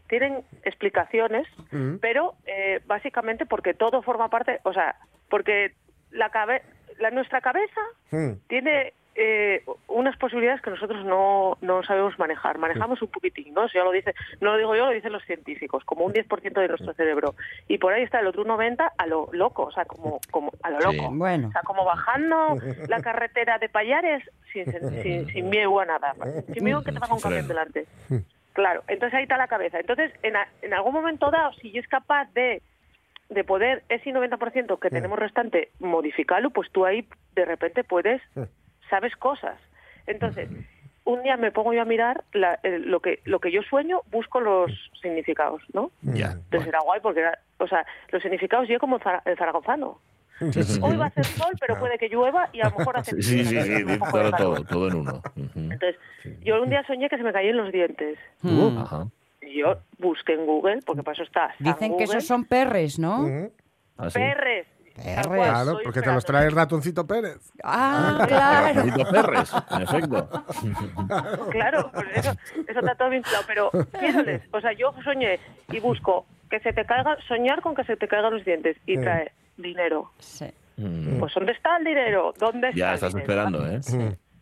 [0.08, 1.46] tienen explicaciones,
[2.00, 4.60] pero eh, básicamente porque todo forma parte...
[4.64, 4.96] O sea,
[5.28, 5.74] porque
[6.10, 6.62] la, cabe,
[7.00, 8.32] la nuestra cabeza Mm.
[8.48, 12.58] tiene eh, unas posibilidades que nosotros no, no sabemos manejar.
[12.58, 13.64] Manejamos un poquitín, ¿no?
[13.64, 16.52] Eso ya lo dice, no lo digo yo, lo dicen los científicos, como un 10%
[16.60, 17.34] de nuestro cerebro.
[17.68, 20.70] Y por ahí está el otro 90% a lo loco, o sea, como, como a
[20.70, 20.96] lo Sí.
[20.96, 21.10] loco.
[21.14, 21.48] Bueno.
[21.48, 22.56] O sea, como bajando
[22.88, 24.22] la carretera de Payares
[24.52, 24.64] sin,
[25.02, 26.14] sin, sin miedo a nada.
[26.52, 27.86] Sin miedo que te pasa un camión delante.
[28.52, 29.80] Claro, entonces ahí está la cabeza.
[29.80, 32.62] Entonces, en, a- en algún momento dado, si yo es capaz de,
[33.28, 38.22] de poder ese 90% que tenemos restante modificarlo, pues tú ahí de repente puedes,
[38.90, 39.58] sabes cosas.
[40.06, 40.48] Entonces,
[41.04, 44.00] un día me pongo yo a mirar la- eh, lo, que, lo que yo sueño,
[44.10, 44.70] busco los
[45.02, 45.90] significados, ¿no?
[46.02, 46.32] Ya.
[46.32, 49.98] Entonces era guay porque, era, o sea, los significados yo como zara- el zaragozano.
[50.82, 53.44] Hoy va a hacer sol, pero puede que llueva y a lo mejor hace Sí,
[53.44, 55.22] sí, sí, sí, todo, todo, todo en uno.
[55.54, 55.96] Entonces,
[56.42, 58.18] yo un día soñé que se me caían los dientes.
[58.42, 58.78] Mm.
[58.78, 59.06] Ajá.
[59.42, 61.54] Y yo busqué en Google, porque para eso está.
[61.58, 63.18] San Dicen que esos son perres, ¿no?
[63.18, 63.48] Mm.
[63.98, 64.18] ¿Ah, sí?
[64.18, 64.66] Perres.
[64.94, 67.52] Claro, porque te los trae el ratoncito Pérez.
[67.64, 68.82] Ah, claro.
[68.82, 70.28] Ratoncito Perres, en efecto.
[71.50, 72.32] Claro, pues eso,
[72.68, 73.44] eso está todo vinculado.
[73.46, 75.38] Pero, fíjales, o sea, yo soñé
[75.72, 78.96] y busco que se te caiga, soñar con que se te caigan los dientes y
[78.98, 80.10] trae dinero.
[80.18, 80.46] Sí.
[81.18, 82.32] Pues ¿dónde está el dinero?
[82.38, 83.32] ¿Dónde está Ya el estás dinero?
[83.32, 83.80] esperando, ¿eh?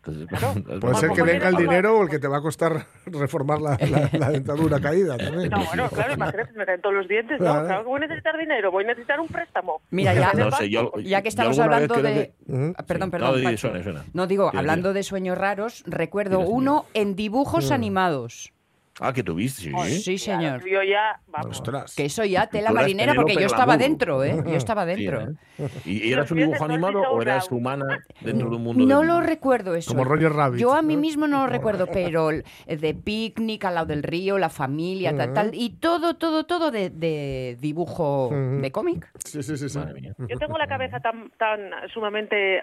[0.05, 0.27] Entonces,
[0.81, 3.77] Puede ser que venga el dinero o el que te va a costar reformar la,
[3.79, 5.49] la- la dentadura caída también.
[5.49, 7.39] No, bueno, claro, imagínate, me caen todos los dientes.
[7.39, 7.83] No, Claro.
[7.83, 9.81] que voy a necesitar dinero, voy a necesitar un préstamo.
[9.91, 12.33] Mira, ya, No sé, yo- ya que estamos hablando de...
[12.77, 13.11] Ah, Perdón, Sí.
[13.11, 13.31] perdón.
[13.31, 13.57] No, di, Pachi.
[13.57, 14.03] suena, suena.
[14.13, 18.51] No, digo, hablando de sueños raros, recuerdo uno en dibujos animados.
[18.99, 20.01] Ah, que tuviste, sí.
[20.01, 20.61] Sí, señor.
[20.61, 21.47] Claro, yo ya, vamos.
[21.57, 21.95] Ostras.
[21.95, 24.35] Que eso ya tela marinera porque yo estaba dentro, ¿eh?
[24.45, 25.21] Yo estaba Sí, dentro.
[25.57, 25.69] ¿eh?
[25.85, 29.21] ¿Y eras un dibujo animado o eras humana dentro de un mundo No de lo
[29.21, 29.91] recuerdo eso.
[29.91, 30.59] Como Roger Rabbit.
[30.61, 31.01] Yo a mí ¿no?
[31.01, 35.33] mismo no lo recuerdo, pero el- de picnic al lado del río, la familia, tal,
[35.33, 39.09] tal, y todo, todo, todo de, de dibujo de cómic.
[39.25, 39.69] Sí, sí, sí.
[39.69, 39.77] sí.
[39.79, 40.13] Madre mía.
[40.19, 41.59] Yo tengo la cabeza tan, tan
[41.93, 42.61] sumamente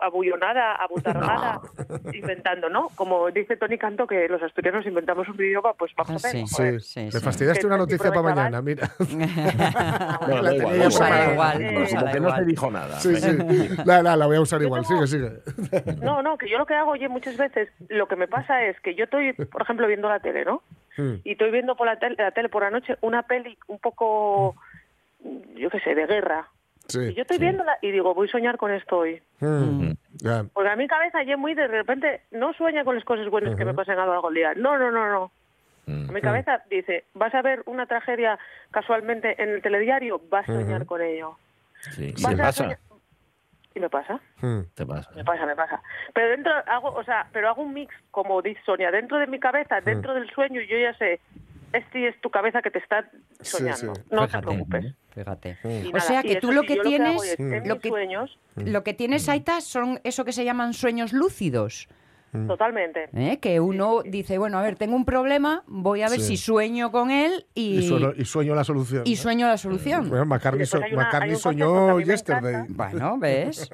[0.00, 1.60] abullonada, abutargada,
[2.14, 2.88] inventando, ¿no?
[2.94, 6.46] Como dice Tony Canto, que los asturianos inventamos un idioma, pues bajo Ah, cero.
[6.46, 6.54] sí.
[6.54, 7.20] Sí, Sí, me sí.
[7.20, 8.90] fastidiaste una noticia para mañana, mira.
[8.98, 11.32] Bueno, La igual, tenía Úsala igual.
[11.32, 13.00] igual, Eh, Como úsala que no se dijo nada.
[13.00, 13.28] Sí, sí.
[13.84, 14.82] La, la, la voy a usar Yo igual.
[14.86, 15.96] tengo- Sigue, sigue.
[16.02, 18.78] No, no, que yo lo que hago, oye, muchas veces, lo que me pasa es
[18.80, 20.62] que yo estoy, por ejemplo, viendo la tele, ¿no?
[20.96, 21.14] Mm.
[21.24, 24.54] Y estoy viendo por la tele, la tele por la noche una peli un poco,
[25.56, 26.48] yo qué sé, de guerra.
[26.88, 26.98] Sí.
[27.00, 29.20] Y yo estoy viéndola y digo, voy a soñar con esto hoy.
[29.40, 29.92] Mm.
[30.22, 30.44] Ya.
[30.52, 33.64] Porque a mi cabeza ya muy de repente no sueña con las cosas buenas que
[33.64, 34.54] me pasan a lo largo del día.
[34.54, 35.30] No, no, no, no.
[35.86, 36.10] Mm.
[36.10, 38.38] A mi cabeza dice, vas a ver una tragedia
[38.70, 41.36] casualmente en el telediario, vas a soñar con ello.
[41.92, 42.14] Sí.
[42.16, 42.78] ¿Y Vas a pasa?
[43.74, 44.60] Y me pasa, Mm.
[44.74, 45.10] Te pasa.
[45.16, 45.82] me pasa, me pasa.
[46.14, 49.40] Pero dentro hago, o sea, pero hago un mix, como dice Sonia, dentro de mi
[49.40, 51.18] cabeza, dentro del sueño, yo ya sé,
[51.74, 53.08] este es tu cabeza que te está
[53.40, 53.94] Sí, soñando.
[53.94, 54.02] sí.
[54.10, 54.46] No te Fíjate.
[54.46, 54.94] preocupes.
[55.14, 55.58] Fíjate.
[55.84, 58.82] Y O sea que tú lo sí, que tienes, es, en lo que, sueños, lo
[58.82, 61.88] que tienes, Aita, son eso que se llaman sueños lúcidos.
[62.48, 63.08] totalmente.
[63.12, 63.38] ¿eh?
[63.40, 66.36] Que uno dice, bueno, a ver, tengo un problema, voy a ver Sí.
[66.36, 69.02] si sueño con él y, Y, sueño, y sueño la solución.
[69.04, 69.16] y ¿no?
[69.16, 70.08] sueño la solución.
[70.08, 72.64] Bueno, McCartney, so- una- McCartney soñó Yesterday.
[72.70, 73.70] Bueno, ¿ves?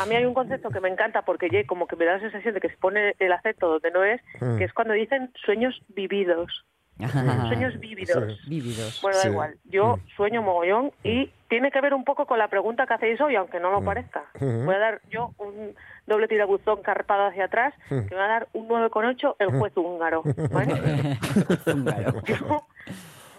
[0.00, 2.20] A mí hay un concepto que me encanta porque ye, como que me da la
[2.20, 4.58] sensación de que se pone el acento donde no es, Mm.
[4.58, 6.64] que es cuando dicen sueños vividos.
[7.08, 8.38] Sueños vívidos.
[8.44, 8.50] Sí.
[8.50, 8.98] Vívidos.
[9.02, 9.28] Bueno, da Sí.
[9.28, 9.54] igual.
[9.64, 10.00] Yo Mm.
[10.16, 13.60] sueño mogollón y tiene que ver un poco con la pregunta que hacéis hoy, aunque
[13.60, 14.24] no lo parezca.
[14.36, 14.64] Ujú.
[14.64, 15.74] Voy a dar yo un
[16.06, 20.22] doble tirabuzón carpado hacia atrás, que me va a dar un 9,8 el juez húngaro.
[22.26, 22.66] yo,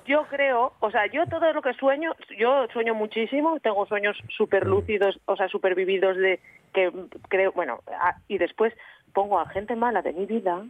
[0.06, 4.68] yo creo, o sea, yo todo lo que sueño, yo sueño muchísimo, tengo sueños súper
[4.68, 6.40] lúcidos, o sea, súper vividos de
[6.74, 6.92] que
[7.30, 8.74] creo, bueno, a- y después
[9.14, 10.64] pongo a gente mala de mi vida,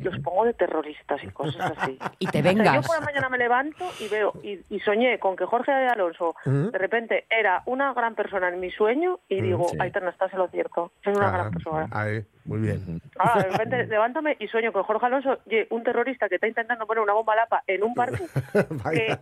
[0.00, 1.98] los pongo de terroristas y cosas así.
[2.18, 2.86] Y te O sea, yo vengas.
[2.86, 6.76] por la mañana me levanto y veo y, y soñé con que Jorge Alonso de
[6.78, 9.76] repente era una gran persona en mi sueño y digo, sí.
[9.80, 11.88] Aitana, estás en lo cierto, es una Ah, gran persona.
[11.92, 13.00] ahí, muy bien.
[13.18, 15.38] Ahora, de repente levántame y sueño con Jorge Alonso,
[15.70, 18.24] un terrorista que está intentando poner una bomba lapa en un barco
[18.92, 19.16] que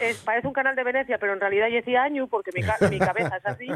[0.00, 2.78] es, parece un canal de Venecia, pero en realidad ya decía año porque mi, ca-
[2.90, 3.68] mi cabeza es así.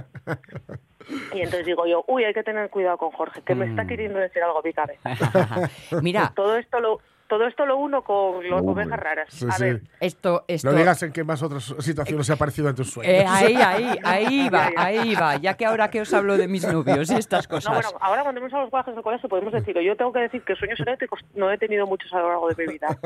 [1.35, 3.71] Y entonces digo yo, uy, hay que tener cuidado con Jorge, que me Mm.
[3.71, 5.11] está queriendo decir algo mi cabeza.
[6.03, 9.27] Mira, Todo esto lo todo esto lo uno con las ovejas raras.
[9.31, 9.64] Sí, A sí.
[9.64, 10.71] ver, esto, esto.
[10.71, 13.12] No digas en qué más otras situaciones se ha aparecido en tus sueños.
[13.12, 15.35] Eh, ahí, ahí, ahí va, ahí va.
[15.35, 17.73] Ya que ahora que os hablo de mis novios y estas cosas.
[17.73, 19.83] no, bueno, ahora cuando vamos a los viajes del colegio podemos decirlo.
[19.83, 22.64] Yo tengo que decir que sueños eléctricos no he tenido muchos a lo largo de
[22.64, 22.97] mi vida.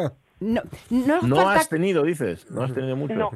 [0.41, 0.61] no,
[0.91, 2.51] no No falta- has tenido, dices.
[2.51, 3.15] No has tenido mucho.
[3.15, 3.31] No,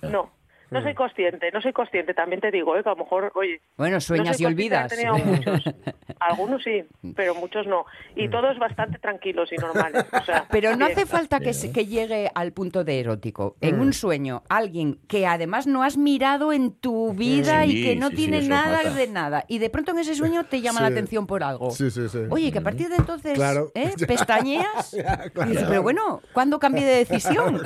[0.00, 0.30] no.
[0.72, 2.82] No soy consciente, no soy consciente, también te digo, ¿eh?
[2.82, 4.92] que a lo mejor, oye, Bueno, no sueñas y olvidas.
[5.24, 5.62] muchos.
[6.20, 6.84] Algunos sí,
[7.16, 7.84] pero muchos no.
[8.16, 10.04] Y todos bastante tranquilos y normales.
[10.12, 10.92] o sea, Pero no bien.
[10.92, 13.56] hace falta que, se- que llegue al punto de erótico.
[13.60, 18.08] En un sueño, alguien que además no has mirado en tu vida y que no
[18.10, 19.44] sí, tiene nada de nada.
[19.48, 21.70] Y de pronto en ese sueño te llama la atención por algo.
[21.72, 22.18] Sí, sí, sí.
[22.30, 23.70] Oye, que a partir de entonces Claro.
[23.74, 23.92] ¿eh?
[24.06, 24.94] pestañeas.
[25.34, 25.50] claro.
[25.50, 27.60] Y dices, pero bueno, ¿cuándo cambié de decisión?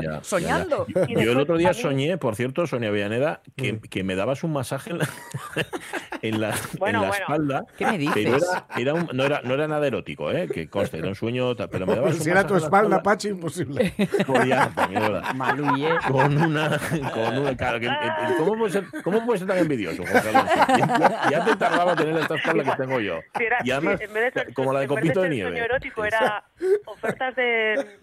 [0.00, 0.86] Ya, Soñando.
[0.94, 1.20] ya, ya.
[1.20, 3.80] Y Yo el otro día soñé, por cierto, Sonia Villaneda, que, Mm.
[3.80, 5.08] que me dabas un masaje en la,
[6.22, 7.24] en la, Bueno, en la bueno.
[7.24, 7.64] espalda.
[7.76, 8.14] ¿Qué me dices?
[8.14, 10.48] Pero era, era un- no, era, no era nada erótico, ¿eh?
[10.48, 13.92] que conste, era un sueño, pero me dabas un si era tu espalda, Pachi, imposible.
[13.98, 15.34] Es verdad.
[15.34, 15.90] Maluye.
[16.08, 16.78] Con una,
[17.12, 20.54] con una, claro, que, eh, eh, ¿cómo, puede ser, ¿cómo puede ser tan envidioso, Alonso?
[20.78, 23.20] Ya, ya te tardaba tener esta espalda que tengo yo.
[23.36, 25.34] Si era- Y además, si en vez de ser- como la de copito de ser
[25.34, 25.50] nieve.
[25.50, 26.44] sueño erótico era
[26.86, 27.98] ofertas de...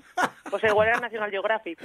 [0.49, 1.79] Pues igual era National Geographic.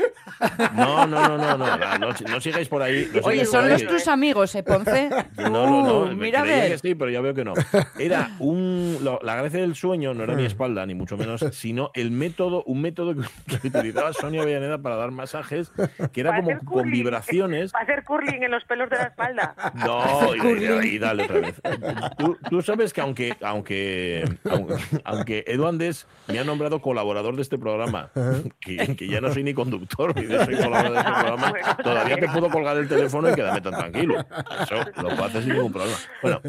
[0.74, 3.08] No, no, no, no, no, no, no, no sigáis por ahí.
[3.14, 5.08] no Oye, son ahí, los que- tus amigos, ¿eh, Ponce?
[5.38, 6.72] No, no, no, Uh, mira a creía ver.
[6.72, 7.54] que sí, pero ya veo que no.
[7.98, 11.90] Era un lo- la gracia del sueño no era mi espalda ni mucho menos, sino
[11.94, 15.70] el método, un método que, que utilizaba Sonia Villaneda para dar masajes,
[16.12, 16.92] que era como con curling.
[16.92, 17.72] vibraciones.
[17.72, 19.54] Para hacer curling en los pelos de la espalda.
[19.74, 21.60] No, y, y- y dale otra vez.
[22.18, 24.74] Tú, tú sabes que aunque aunque aunque,
[25.04, 28.10] aunque Edu Andes me ha nombrado colaborador de este programa,
[28.60, 31.52] que, que ya no soy ni conductor ni soy colaborador de este programa,
[31.82, 34.24] todavía te puedo colgar el teléfono y quedarme tan tranquilo.
[34.62, 35.96] Eso lo puedo hacer sin ningún problema.
[36.22, 36.40] Bueno,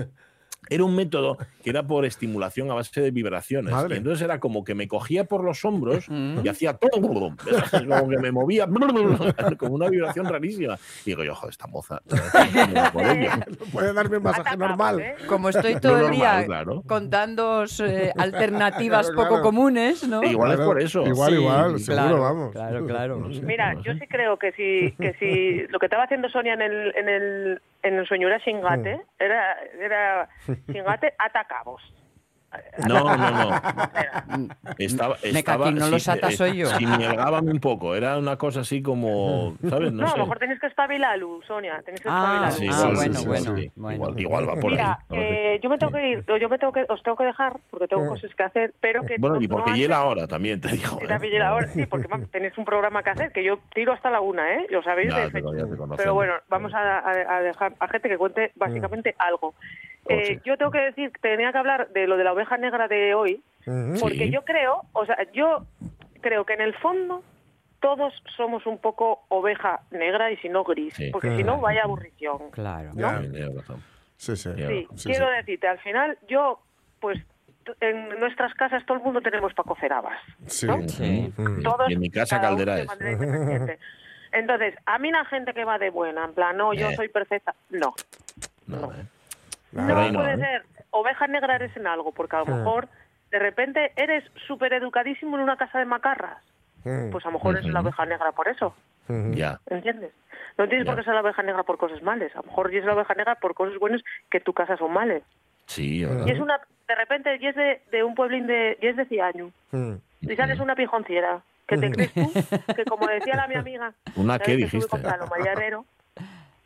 [0.69, 3.73] era un método que era por estimulación a base de vibraciones.
[3.89, 7.35] Y entonces era como que me cogía por los hombros y hacía todo, como
[8.09, 8.67] que me movía
[9.57, 10.77] como una vibración rarísima.
[11.05, 12.01] Y digo yo, joder, esta moza.
[12.91, 13.29] por ello.
[13.71, 14.99] Puede darme un masaje normal.
[14.99, 15.15] ¿eh?
[15.27, 16.83] Como estoy todo el normal, día claro.
[16.85, 19.29] contando eh, alternativas Claro, claro.
[19.29, 20.23] poco comunes, ¿no?
[20.23, 21.05] Igual es por eso.
[21.05, 22.51] Igual, Sí, igual, seguro, claro, vamos.
[22.51, 23.17] Claro, claro.
[23.17, 26.29] No sé, Mira, no yo sí creo que si, que si lo que estaba haciendo
[26.29, 30.29] Sonia en el, en el, en el sueño era Shingate, era, era
[30.67, 31.81] Shingate atacabos.
[32.87, 33.61] No, no, no.
[34.77, 36.67] Estaba, Me estaba, caquín, no los sí, ata eh, soy yo.
[36.67, 37.95] sí, me llegaban un poco.
[37.95, 39.91] Era una cosa así como, ¿sabes?
[39.91, 40.17] No, No, a sé.
[40.17, 41.81] lo mejor tenéis que espabilar, Sonia.
[41.83, 42.49] Tenéis que Ah.
[42.51, 43.71] Sí, ah, bueno, sí, bueno, sí.
[43.75, 43.95] bueno.
[43.95, 45.17] Igual, igual va por Mira, ahí.
[45.17, 45.55] sé.
[45.55, 47.87] eh, yo me tengo que ir, yo me tengo que, os tengo que dejar porque
[47.87, 50.69] tengo cosas que hacer, pero que Bueno, no- y porque no llega ahora también, te
[50.69, 50.99] digo.
[51.01, 51.07] ¿eh?
[51.07, 54.21] también llega ahora, sí, porque tenéis un programa que hacer, que yo tiro hasta la
[54.21, 54.67] una, ¿eh?
[54.69, 55.09] Lo sabéis.
[55.09, 55.95] Ya, de te- ya te.
[55.97, 59.53] Pero bueno, vamos a, a- a dejar a gente que cuente básicamente algo.
[60.09, 63.13] Eh, yo tengo que decir tenía que hablar de lo de la oveja negra de
[63.15, 63.41] hoy,
[63.99, 64.29] porque Sí.
[64.31, 65.65] yo creo, o sea, yo
[66.21, 67.23] creo que en el fondo
[67.79, 71.09] todos somos un poco oveja negra y si no gris, Sí.
[71.11, 72.51] porque si no vaya aburrición.
[72.51, 72.91] Claro.
[72.95, 73.21] Ya.
[74.17, 74.37] Sí.
[74.37, 74.47] Sí,
[75.09, 75.33] quiero sí.
[75.37, 76.59] decirte, al final yo,
[76.99, 77.19] pues
[77.81, 80.17] en nuestras casas todo el mundo tenemos para cocer habas.
[80.47, 80.67] Sí.
[80.67, 80.81] ¿no?
[80.87, 81.33] Sí.
[81.63, 83.79] Todos, Y en mi casa caldera de es.
[84.31, 86.95] Entonces, a mí la gente que va de buena, en plan, no, yo Eh.
[86.95, 87.93] soy perfecta, no.
[88.67, 89.05] No, ¿eh?
[89.73, 90.37] No puede ¿eh?
[90.37, 92.87] ser oveja negra eres en algo, porque a lo mejor
[93.31, 96.37] de repente eres súper educadísimo en una casa de macarras.
[96.83, 98.75] Pues a lo mejor eres la oveja negra por eso.
[99.07, 99.59] Ya.
[99.67, 100.11] ¿entiendes?
[100.57, 102.31] No tienes por qué ser la oveja negra por cosas malas.
[102.35, 105.23] A lo mejor es la oveja negra por cosas buenas que tu casa son malas.
[105.65, 106.27] Sí, ¿verdad?
[106.27, 109.05] Y es una, de repente, y es de, de un pueblín de, y es de
[109.05, 109.51] Ciaño.
[110.21, 111.41] Y sales una pijonciera.
[111.67, 112.31] ¿Qué te crees tú?
[112.75, 113.93] Que como decía la mi amiga.
[114.15, 114.89] ¿Una ¿sabes qué dijiste?
[114.89, 115.01] con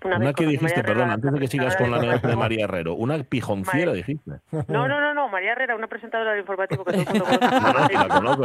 [0.03, 2.35] Una que dijiste, perdón, la antes de que sigas con la de.
[2.35, 2.93] María Herrero.
[2.93, 4.31] Una pijonciera María- dijiste.
[4.67, 7.49] No, no, no, no, María Herrera, una presentadora de informativo que todo el mundo No,
[7.49, 7.87] no, conoce.
[7.87, 8.43] que la conozco,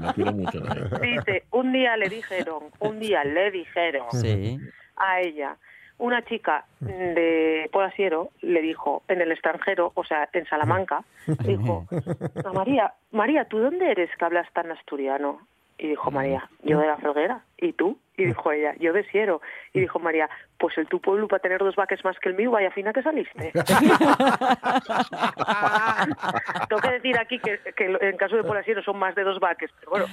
[0.00, 0.88] la quiero mucho también.
[1.00, 4.58] Dice, un día le dijeron, un día le dijeron Sí.
[4.96, 5.56] a ella,
[5.98, 11.02] una chica de Polasiero le dijo en el extranjero, o sea, en Salamanca,
[11.44, 11.86] dijo,
[12.44, 15.40] a María, María, ¿tú dónde eres que hablas tan asturiano?
[15.78, 17.40] Y dijo María, yo de la Felguera.
[17.58, 17.98] ¿Y tú?
[18.22, 19.40] Y dijo ella, yo de Siero.
[19.72, 22.50] Y dijo María, pues el tu pueblo para tener dos vaques más que el mío,
[22.50, 23.52] vaya fina que saliste.
[26.68, 29.70] Tengo que decir aquí que, que en caso de Polasiero son más de dos vaques,
[29.80, 30.06] pero bueno,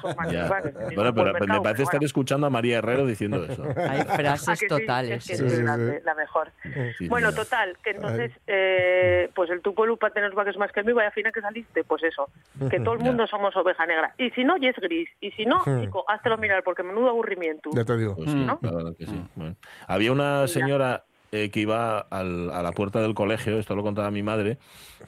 [0.00, 0.40] son más de Ya.
[0.42, 0.74] dos vaques.
[0.76, 2.06] Es Bueno, pero me mercado, parece pero estar bueno.
[2.06, 3.64] escuchando a María Herrero diciendo eso.
[3.76, 4.66] Hay ¿A frases que sí?
[4.68, 5.10] totales.
[5.10, 5.62] Es que Sí, es sí, sí.
[6.04, 6.50] la mejor.
[6.98, 10.80] Sí, Bueno, total, que entonces, eh, pues el tu pueblo para tener vaques más que
[10.80, 12.28] el mío, vaya fina que saliste, pues eso,
[12.70, 13.06] que todo el Ya.
[13.06, 14.14] mundo somos oveja negra.
[14.18, 15.08] Y si no, y es gris.
[15.20, 15.80] Y si no, Hmm.
[15.82, 17.70] chico, háztelo mirar, porque menudo aburrimiento.
[17.74, 18.14] Ya te digo.
[18.16, 18.58] Pues sí, ¿no?
[18.62, 19.20] la verdad que sí.
[19.34, 19.56] Bueno.
[19.86, 24.10] Había una señora eh, que iba al- a la puerta del colegio, esto lo contaba
[24.10, 24.58] mi madre,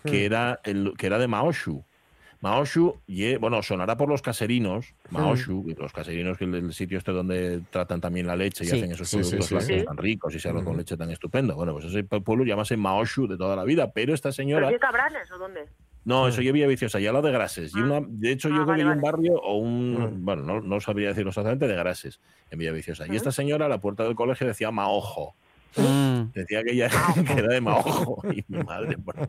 [0.04, 1.84] que era, el, que era de Maoshu.
[2.40, 6.98] Maoshu, ye- bueno, sonará por los caserinos, Maoshu, y los caserinos que es el sitio
[6.98, 8.76] este donde tratan también la leche y Sí.
[8.76, 9.78] hacen esos Sí, sí, productos sí.
[9.80, 9.84] Sí.
[9.86, 11.54] tan ricos y se hacen con leche tan estupendo.
[11.54, 14.68] Bueno, pues ese pueblo llamase Maoshu de toda la vida, pero esta ¿Pero señora...
[14.68, 15.64] qué cabranes o dónde?
[16.04, 17.74] No, eso yo Villa Viciosa, ya lo de Grases.
[17.74, 19.12] Y una, de hecho, yo Ah, creo que vale, hay un vale.
[19.12, 20.24] barrio o un.
[20.24, 23.06] Bueno, no, no sabría decirlo exactamente, de Grases, en Villa Viciosa.
[23.08, 25.34] Y esta señora a la puerta del colegio decía Maojo.
[25.76, 26.30] Mm.
[26.34, 26.88] Decía que ella
[27.26, 28.22] que era de Maojo.
[28.32, 29.26] Y mi madre bueno,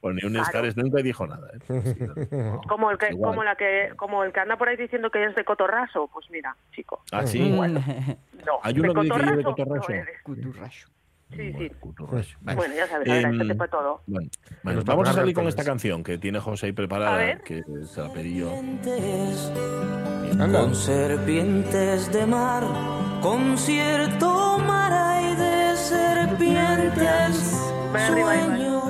[0.00, 1.50] ponía un escares nunca y dijo nada.
[1.68, 2.58] ¿eh?
[2.68, 3.30] Como el que, Igual.
[3.32, 6.26] como la que, como el que anda por ahí diciendo que es de Cotorraso, pues
[6.30, 7.40] mira, chico, Ah, sí.
[7.40, 7.56] Mm.
[8.46, 8.58] no.
[8.62, 10.88] Hay de uno que dice que de Cotorraso, Cotorraso.
[10.88, 10.93] no
[11.36, 11.70] Sí, sí.
[11.82, 12.26] Bueno.
[12.42, 12.56] Vale.
[12.56, 14.02] Bueno, ya sabes, a ver, hay Em, gente para todo.
[14.06, 15.54] Bueno, Nos bueno, vamos a salir con ratones.
[15.58, 17.40] esta canción que tiene José ahí A preparada, ver.
[17.42, 18.50] que se la pedí yo.
[20.52, 22.64] Con serpientes de mar,
[23.20, 27.60] concierto mar hay de serpientes.
[28.06, 28.83] Sueño.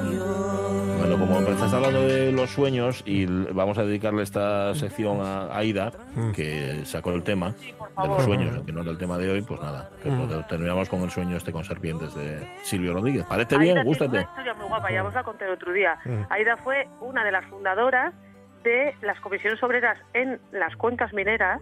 [1.06, 5.92] Bueno, como empezaste hablando de los sueños y vamos a dedicarle esta sección a Aida,
[6.34, 9.60] que sacó el tema de los sueños, que no es el tema de hoy, pues
[9.60, 13.26] nada, que pues terminamos con el sueño este con serpientes de Silvio Rodríguez.
[13.26, 13.76] ¿Parece bien?
[13.76, 14.16] Aida Gústate.
[14.16, 15.98] Una historia muy guapa, ya os la conté el otro día.
[16.30, 18.14] Aida fue una de las fundadoras
[18.62, 21.60] de las comisiones obreras en las cuencas mineras,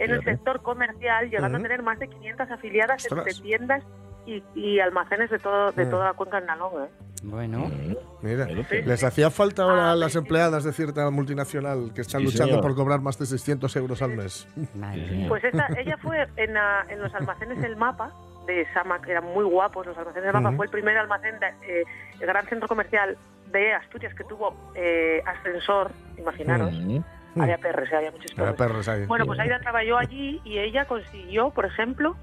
[0.00, 3.24] en el sector comercial, llegando a tener más de 500 afiliadas Ostras.
[3.24, 3.84] entre tiendas
[4.26, 5.90] y, y almacenes de todo de Mm.
[5.90, 6.84] toda la cuenca del Nalón.
[6.84, 6.88] ¿eh?
[7.22, 7.58] Bueno.
[7.68, 10.18] Mm, Mira, les hacía falta ahora Ah, a las sí.
[10.18, 12.62] empleadas de cierta multinacional que están Sí, luchando señor.
[12.62, 14.46] por cobrar más de 600 euros al mes.
[14.74, 15.26] Madre.
[15.28, 18.12] Pues esta, ella fue en, la- en los almacenes del Mapa
[18.46, 19.86] de Sama, que eran muy guapos.
[19.86, 20.56] Los almacenes del Mapa Ujú.
[20.56, 21.46] fue el primer almacén, de,
[21.80, 21.84] eh,
[22.20, 23.16] el gran centro comercial
[23.52, 26.72] de Asturias que tuvo eh, ascensor, imaginaros.
[26.72, 27.00] Mm,
[27.42, 29.06] Había perros, eh, había muchos ahí.
[29.06, 32.16] Bueno, pues Aida trabajó allí y ella consiguió, por ejemplo,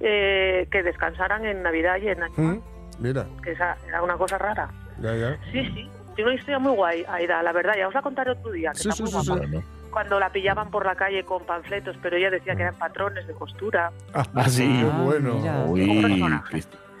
[0.00, 2.60] eh, que descansaran en Navidad y en Año Mm,
[2.98, 3.26] Mira.
[3.42, 4.68] que esa era una cosa rara.
[5.00, 5.38] Ya, ya.
[5.52, 5.88] Sí, sí.
[6.14, 7.74] Tiene una historia muy guay, Aida, la verdad.
[7.78, 8.72] Ya os la contaré otro día.
[8.72, 9.64] Que Sí, está sí, muy sí.
[9.90, 13.32] Cuando la pillaban por la calle con panfletos, pero ella decía que eran patrones de
[13.34, 13.90] costura.
[14.14, 14.66] Ah, sí.
[14.66, 15.34] Qué Ah, bueno.
[15.34, 15.64] mira.
[15.66, 16.40] Uy,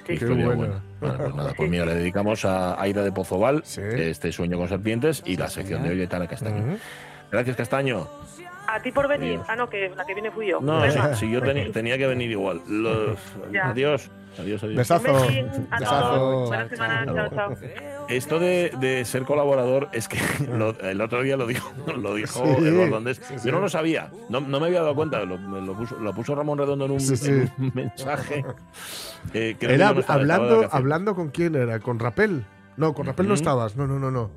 [0.04, 0.54] qué, qué buena.
[0.54, 0.80] bueno.
[0.98, 3.80] Pues nada, pues mira, le dedicamos a Aida de Pozoval, Sí.
[3.84, 6.78] este sueño con serpientes y la sección de hoy de Tana Castaño.
[7.30, 8.08] Gracias, Castaño.
[8.74, 9.34] A ti por venir.
[9.34, 9.46] Adiós.
[9.48, 10.60] Ah, no, que la que viene fui yo.
[10.60, 11.14] No, Venga.
[11.16, 12.60] si yo teni- tenía que venir igual.
[12.68, 13.18] Los-.
[13.64, 14.10] Adiós.
[14.38, 14.76] Adiós, adiós.
[14.76, 15.12] Besazo.
[15.12, 16.50] Besazo.
[17.04, 17.56] Chao, chao.
[18.08, 20.18] Esto de, de ser colaborador es que
[20.56, 23.20] lo- el otro día lo dijo, lo dijo Sí, Eduardo Andés.
[23.22, 23.46] sí, sí.
[23.48, 25.24] Yo no lo sabía, no, no me había dado cuenta.
[25.24, 27.30] Lo, me lo puso, lo puso Ramón Redondo en un, Sí, sí.
[27.30, 28.44] en un mensaje.
[29.34, 32.44] eh, que Era no estaba, hablando, hablando con quién era, con Rapel.
[32.76, 33.76] No, con Rapel no estabas.
[33.76, 34.30] No, no, no, no.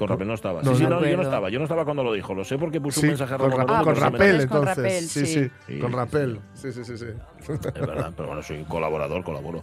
[0.00, 0.62] Con Rapel no estaba.
[0.62, 1.50] No, sí, sí, no yo no estaba.
[1.50, 2.34] Yo no estaba cuando lo dijo.
[2.34, 4.40] Lo sé porque puso Sí, un mensaje a con, Ramón Ra- con se me- Rapel,
[4.40, 4.66] Entonces con.
[4.66, 5.26] Rapel, sí, sí.
[5.26, 6.40] sí, Sí, con Rapel.
[6.54, 7.04] Sí, sí, sí, sí.
[7.40, 9.62] Es verdad, pero bueno, soy colaborador, colaboro.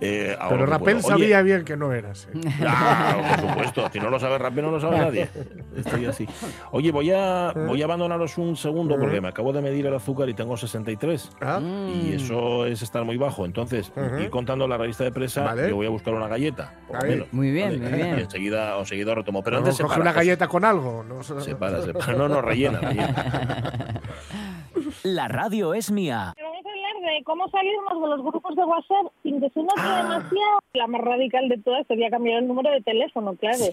[0.00, 1.16] Eh, ahora Pero Rapel puedo.
[1.16, 2.28] Oye, sabía bien que no era así.
[2.58, 3.90] Claro, por supuesto.
[3.92, 5.28] Si no lo sabe Rapel, no lo sabe nadie.
[5.76, 6.26] Estoy así.
[6.70, 10.28] Oye, voy a, voy a abandonaros un segundo porque me acabo de medir el azúcar
[10.28, 11.30] y tengo 63.
[11.40, 13.44] Ah, Y eso es estar muy bajo.
[13.44, 14.20] Entonces, Ujú.
[14.20, 15.68] ir contando la revista de presa, Vale.
[15.68, 16.74] yo voy a buscar una galleta.
[16.86, 17.32] Por menos.
[17.32, 17.78] Muy bien, Vale.
[17.90, 18.18] muy bien.
[18.18, 19.42] Y enseguida, enseguida retomo.
[19.42, 20.20] Pero antes se coge para, una José.
[20.26, 21.04] galleta con algo.
[21.04, 22.12] No, Se para, se para.
[22.14, 24.00] No, no, rellena, rellena.
[25.02, 26.34] La radio es mía.
[27.02, 30.60] De cómo salirnos de los grupos de WhatsApp sin que se note demasiado.
[30.74, 33.64] La más radical de todas sería cambiar el número de teléfono, claro.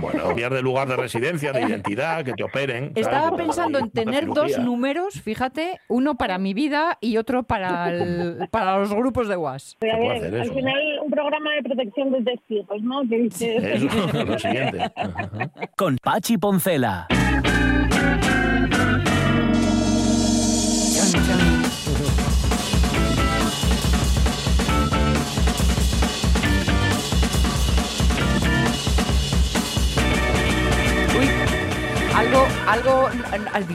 [0.00, 2.90] Bueno, cambiar de lugar de residencia, de identidad, que te operen.
[2.96, 7.88] Estaba te pensando en tener dos números, fíjate, uno para mi vida y otro para,
[7.90, 9.82] el- para los grupos de WhatsApp.
[9.84, 13.02] Al eso, final un programa de protección de testigos, ¿no?
[13.08, 13.86] Que dice, Eso,
[14.26, 14.90] lo siguiente.
[15.76, 17.06] Con Pachi Poncela.
[20.92, 21.51] Chan, chan.
[32.14, 33.66] Algo, algo, al-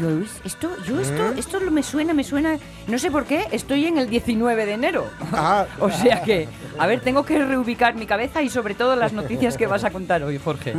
[0.46, 1.34] esto, yo esto, ¿Eh?
[1.38, 5.06] esto me suena, me suena, no sé por qué, estoy en el 19 de enero.
[5.34, 5.66] Ah.
[5.80, 6.48] O sea que,
[6.78, 9.92] a ver, tengo que reubicar mi cabeza y sobre todo las noticias que vas a
[9.92, 10.74] contar hoy, Jorge.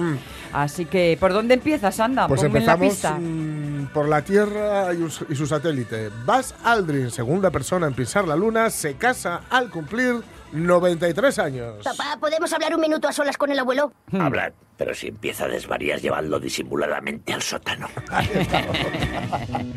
[0.53, 2.27] Así que, ¿por dónde empiezas, anda?
[2.29, 3.19] Pues Ponme en la empezamos pista.
[3.19, 6.11] mm, por la Tierra y, us- y su satélite.
[6.27, 10.17] Buzz Aldrin, segunda persona en pisar la Luna, se casa al cumplir
[10.53, 11.75] 93 años.
[11.85, 13.93] Papá, ¿podemos hablar un minuto a solas con el abuelo?
[14.13, 17.89] Hablad, pero si empieza a desvariar, llevadlo disimuladamente al sótano.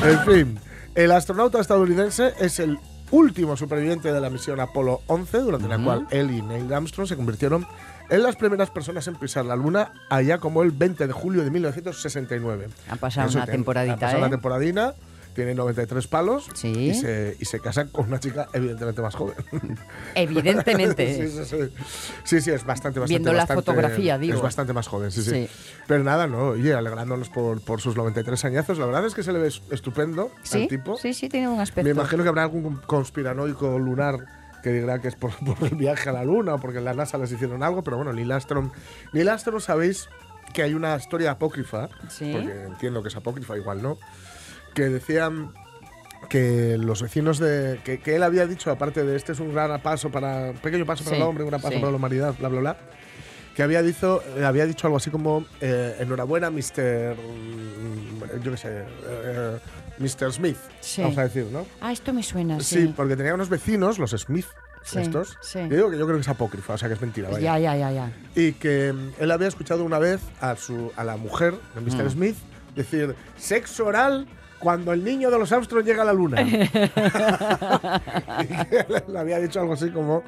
[0.00, 0.60] En fin,
[0.94, 2.78] el astronauta estadounidense es el
[3.10, 7.16] último superviviente de la misión Apolo 11, durante la cual él y Neil Armstrong se
[7.16, 7.66] convirtieron
[8.08, 11.50] en las primeras personas en pisar la Luna allá como el 20 de julio de
[11.50, 12.68] 1969.
[12.90, 14.22] Ha pasado Eso una temporadita, Ha pasado ¿eh?
[14.22, 14.94] una temporadina,
[15.38, 16.66] tiene 93 palos Sí.
[16.66, 19.36] y, se, y se casa con una chica evidentemente más joven.
[20.16, 21.14] Evidentemente.
[21.28, 21.72] sí, sí, sí.
[22.24, 24.34] Sí, sí, es bastante, bastante Viendo la bastante- fotografía, digo.
[24.34, 25.48] Es bastante más joven, sí, sí.
[25.86, 28.78] Pero nada, no, oye, alegrándonos por, por sus 93 añazos.
[28.78, 30.96] La verdad es que se le ve estupendo al tipo.
[30.98, 31.84] sí, sí, tiene un aspecto.
[31.84, 34.16] Me imagino que habrá algún conspiranoico lunar
[34.62, 36.94] que dirá que es por, por el viaje a la Luna o porque en la
[36.94, 38.70] NASA les hicieron algo, pero bueno, Neil Armstrong,
[39.12, 40.08] Neil Armstrong sabéis
[40.52, 42.32] que hay una historia apócrifa, Sí.
[42.32, 43.98] porque entiendo que es apócrifa, igual no,
[44.78, 45.50] que decían
[46.28, 49.80] que los vecinos de que, que él había dicho aparte de este es un gran
[49.82, 51.80] paso para un pequeño paso para Sí, el hombre un gran paso sí.
[51.80, 52.76] para la humanidad bla bla bla
[53.56, 58.84] que había dicho había dicho algo así como eh, enhorabuena Mr mm, yo qué sé
[59.08, 59.58] eh,
[59.98, 61.02] Mr Smith Sí.
[61.02, 62.94] vamos a decir no Ah, esto me suena, Sí, sí.
[62.96, 64.46] porque tenía unos vecinos, los Smith,
[64.84, 65.36] Sí, estos.
[65.42, 65.58] sí.
[65.68, 67.28] Yo digo que yo creo que es apócrifa, o sea que es mentira.
[67.30, 67.40] vaya.
[67.40, 68.12] Ya, ya, ya, ya.
[68.36, 72.04] Y que mm, él había escuchado una vez a, su, a la mujer de Mr.
[72.04, 72.10] Mm.
[72.10, 72.36] Smith
[72.76, 74.26] decir sexo oral
[74.58, 76.40] cuando el niño de los Armstrong llega a la luna.
[76.42, 76.46] y
[78.48, 80.22] que le- le había dicho algo así como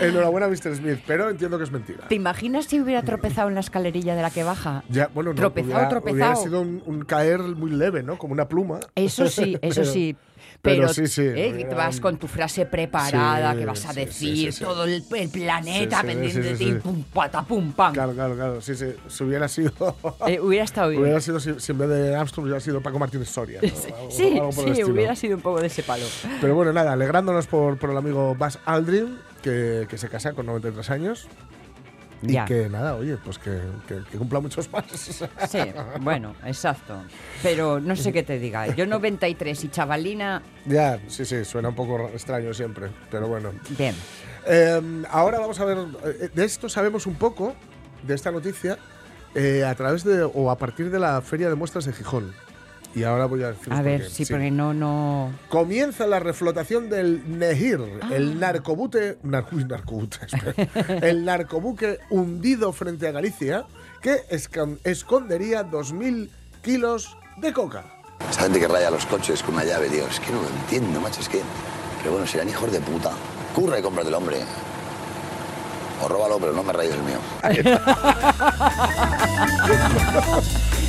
[0.00, 0.76] enhorabuena Mr.
[0.76, 2.06] Smith, pero entiendo que es mentira.
[2.08, 4.82] ¿Te imaginas si hubiera tropezado en la escalerilla de la que baja?
[4.88, 6.14] Ya, bueno, no, Tropezado, hubiera, tropezado.
[6.32, 8.18] hubiera sido un, un caer muy leve, ¿no?
[8.18, 8.80] Como una pluma.
[8.94, 10.16] Eso sí, eso Pero- sí.
[10.64, 11.68] Pero Pero, sí, sí, ¿eh?
[11.76, 14.64] vas con tu frase preparada, Sí, que vas a decir sí, sí, sí.
[14.64, 17.92] todo el, el planeta pendiente de ti, pum, pata, pum, pam.
[17.92, 18.60] Claro, claro, claro.
[18.62, 18.86] Sí, sí.
[19.06, 19.72] Si hubiera sido.
[20.26, 21.02] Eh, hubiera estado bien.
[21.02, 23.60] Hubiera sido, si, en vez de Armstrong hubiera sido Paco Martínez Soria.
[23.62, 23.68] ¿no?
[23.68, 26.06] Algo- Sí, algo sí, hubiera sido un poco de ese palo.
[26.40, 30.46] Pero bueno, nada, alegrándonos por, por el amigo Buzz Aldrin, que, que se casa con
[30.46, 31.28] 93 años.
[32.26, 32.44] Y Ya.
[32.46, 34.84] que nada, oye, pues que, que- que cumpla muchos más.
[35.48, 35.58] Sí,
[36.00, 37.02] bueno, exacto.
[37.42, 38.74] Pero no sé qué te diga.
[38.74, 43.50] Yo 93 y chavalina, ya, sí, sí, suena un poco extraño siempre, pero bueno.
[43.78, 43.94] bien.
[44.46, 47.54] Eh, ahora vamos a ver, eh, de esto sabemos un poco,
[48.02, 48.78] de esta noticia,
[49.34, 52.32] eh, a través de, o a partir de la Feria de Muestras de Gijón.
[52.94, 53.72] Y ahora voy a decir.
[53.72, 55.32] A ver, sí, porque no, no.
[55.48, 58.10] Comienza la reflotación del Nehir, Ah.
[58.12, 60.54] el narcobute, nar- uy, narcobute, espera.
[61.08, 63.64] el narcobuque hundido frente a Galicia,
[64.00, 66.28] que escon- escondería 2.000
[66.62, 67.84] kilos de coca.
[68.30, 71.20] Esta gente que raya los coches con una llave, es que no lo entiendo, macho,
[71.20, 71.40] es que...
[71.98, 73.10] Pero bueno, serán hijos de puta.
[73.54, 74.38] Curra y cómprate el hombre.
[76.04, 77.18] O róbalo, pero no me rayes el mío.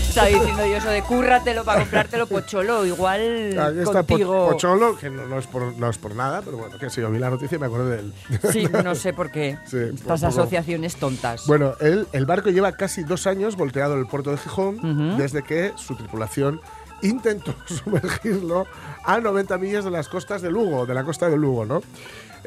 [0.09, 2.85] Estaba diciendo yo eso de cúrratelo para comprártelo pocholo.
[2.85, 4.49] Igual Aquí está Po- contigo.
[4.49, 7.11] Pocholo, que no, no es por, no es por nada, pero bueno, que si yo
[7.11, 8.13] vi la noticia y me acordé de él.
[8.51, 9.57] Sí, no sé por qué.
[9.65, 10.41] Sí, Estas un poco.
[10.41, 11.45] asociaciones tontas.
[11.47, 15.43] Bueno, el, el barco lleva casi dos años volteado en el puerto de Gijón desde
[15.43, 16.61] que su tripulación
[17.01, 18.67] intentó sumergirlo
[19.03, 21.81] a 90 millas de las costas de Lugo, de la costa de Lugo, ¿no?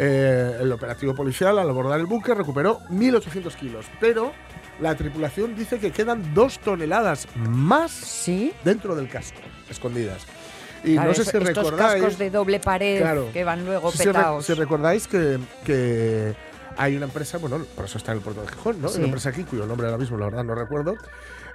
[0.01, 4.33] Eh, el operativo policial al abordar el buque recuperó 1.800 kilos, pero
[4.81, 8.53] la tripulación dice que quedan dos toneladas más ¿Sí?
[8.65, 10.25] dentro del casco, escondidas.
[10.85, 11.95] Y Claro, no sé si estos recordáis...
[12.01, 13.29] cascos de doble pared Claro.
[13.33, 14.47] que van luego Si, petados.
[14.47, 16.33] si recordáis que, que
[16.77, 18.89] hay una empresa, bueno, por eso está en el puerto de Gijón, ¿no?
[18.89, 18.99] Sí.
[18.99, 20.95] Una empresa aquí, cuyo nombre ahora mismo, la verdad, no recuerdo,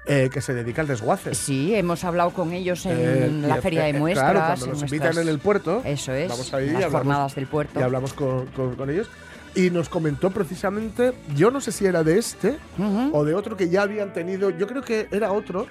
[0.05, 1.33] eh, que se dedica al desguace.
[1.35, 4.31] Sí, hemos hablado con ellos en Eh, la feria eh, de eh, muestras.
[4.31, 7.35] Claro, cuando nos invitan en el puerto, Eso es, vamos ahí en las hablamos, jornadas
[7.35, 7.79] del puerto.
[7.79, 9.09] y hablamos con, con- con ellos.
[9.55, 13.11] Y nos comentó precisamente, yo no sé si era de este Ujú.
[13.15, 15.67] o de otro que ya habían tenido, yo creo que era otro.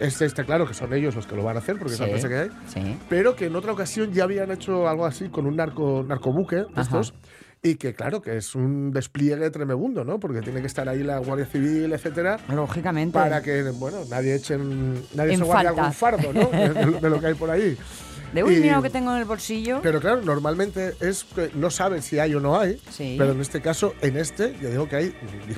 [0.00, 2.06] Este, este, claro, que son ellos los que lo van a hacer, porque es la
[2.06, 2.48] Sí, empresa que hay
[2.84, 2.98] sí.
[3.10, 6.80] pero que en otra ocasión ya habían hecho algo así con un narco, narcobuque de
[6.80, 7.12] estos.
[7.62, 10.18] Y que claro, que es un despliegue tremebundo, ¿no?
[10.18, 13.12] Porque tiene que estar ahí la Guardia Civil, etcétera, Lógicamente.
[13.12, 14.56] para que, bueno, nadie eche
[15.14, 15.80] nadie En se guarde falta.
[15.82, 16.46] algún fardo, ¿no?
[16.48, 17.76] De, de- de lo que hay por ahí.
[18.32, 19.80] De uy, Y- mira lo que tengo en el bolsillo.
[19.82, 23.16] Pero claro, normalmente es que no saben si hay o no hay, Sí.
[23.18, 25.14] pero en este caso, en este, yo digo que hay,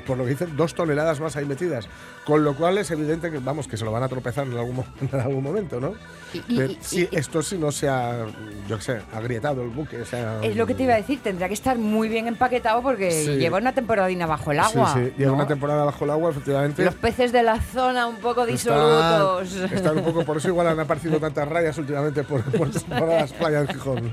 [0.06, 1.86] por lo que dicen, dos toneladas más ahí metidas.
[2.24, 4.84] Con lo cual es evidente que, vamos, que se lo van a tropezar en algún,
[5.12, 5.94] en algún momento, ¿no?
[6.32, 8.26] Y- y- si esto si no se ha,
[8.68, 10.00] yo qué sé, agrietado el buque,
[10.42, 13.36] Es lo que te iba a decir, tendrá que estar muy bien empaquetado porque Sí.
[13.36, 14.94] lleva una temporadina bajo el agua.
[14.94, 15.36] Sí, sí, lleva ¿no?
[15.38, 16.84] una temporada bajo el agua, efectivamente.
[16.84, 19.52] Los peces de la zona un poco Están, disolutos.
[19.72, 23.32] están un poco, por eso igual han aparecido tantas rayas últimamente por, por, por las
[23.32, 24.12] playas de Gijón.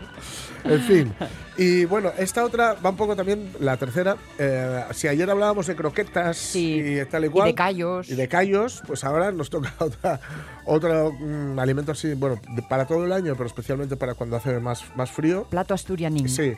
[0.66, 1.14] En fin.
[1.58, 4.18] Y bueno, esta otra va un poco también, la tercera.
[4.38, 7.48] eh, si ayer hablábamos de croquetas y tal y Y cual.
[7.48, 8.10] de callos.
[8.10, 10.20] Y de callos, pues ahora nos toca otra,
[10.66, 14.60] otro mm, alimento así, bueno, de- para todo el año, pero especialmente para cuando hace
[14.60, 15.46] más, más frío.
[15.50, 16.28] Plato asturianín.
[16.28, 16.54] Sí.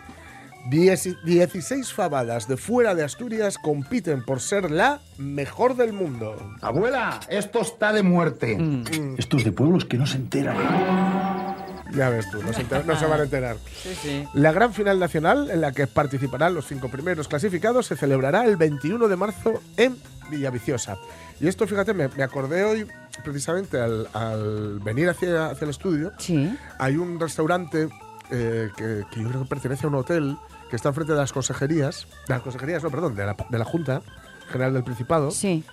[0.70, 6.36] Dieci- 16 fabadas de fuera de Asturias compiten por ser la mejor del mundo.
[6.62, 8.58] Abuela, esto está de muerte.
[8.58, 9.16] Mm.
[9.18, 10.58] Estos de pueblos que no se enteran.
[11.94, 13.58] Ya ves tú, no se, enter- no se van a enterar.
[13.84, 14.28] Sí, sí.
[14.34, 18.56] La gran final nacional, en la que participarán los cinco primeros clasificados, se celebrará el
[18.58, 19.98] 21 de marzo en
[20.30, 20.98] Villaviciosa.
[21.42, 22.88] Y esto, fíjate, me, me acordé hoy,
[23.24, 26.56] precisamente al, al venir hacia, hacia el estudio, Sí.
[26.80, 27.90] hay un restaurante
[28.30, 30.38] eh, que, que yo creo que pertenece a un hotel
[30.70, 33.66] que está enfrente de las consejerías, de las consejerías, no, perdón, de la, de la
[33.66, 34.02] Junta
[34.52, 35.66] General del Principado, Sí.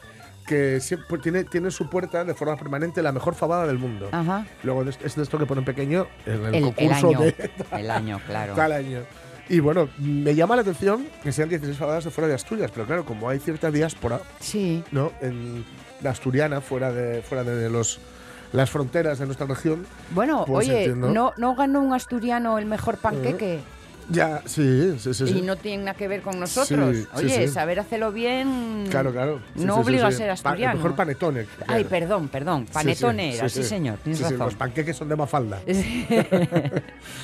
[0.48, 4.08] Que siempre tiene, tiene en su puerta de forma permanente la mejor fabada del mundo.
[4.10, 4.46] Ajá.
[4.64, 7.20] Luego de- es de esto que ponen pequeño en el, El, el concurso año.
[7.20, 8.54] de El año, claro.
[8.54, 9.00] tal año.
[9.50, 12.86] Y bueno, me llama la atención que sean 16 fabadas de fuera de Asturias, pero
[12.86, 14.82] claro, como hay cierta diáspora, Sí.
[14.90, 15.12] ¿no?
[15.20, 15.64] En
[16.02, 17.98] la asturiana, fuera de, fuera de los,
[18.52, 19.86] las fronteras de nuestra región.
[20.10, 21.10] Bueno, pues oye, entiendo.
[21.12, 23.60] ¿no, ¿no ganó un asturiano el mejor panqueque?
[24.10, 25.26] Ya, sí, sí, sí.
[25.26, 25.38] sí.
[25.38, 26.96] Y no tiene nada que ver con nosotros.
[26.96, 27.52] Sí, Oye, sí.
[27.52, 29.40] saber hacerlo bien Claro, claro.
[29.54, 30.72] No obliga a ser Pa- asturiano.
[30.72, 31.46] el mejor panetone.
[31.66, 32.66] Ay, perdón, perdón.
[32.72, 34.38] Panetone era, sí, señor, tienes razón.
[34.38, 35.60] los panqueques son de Mafalda.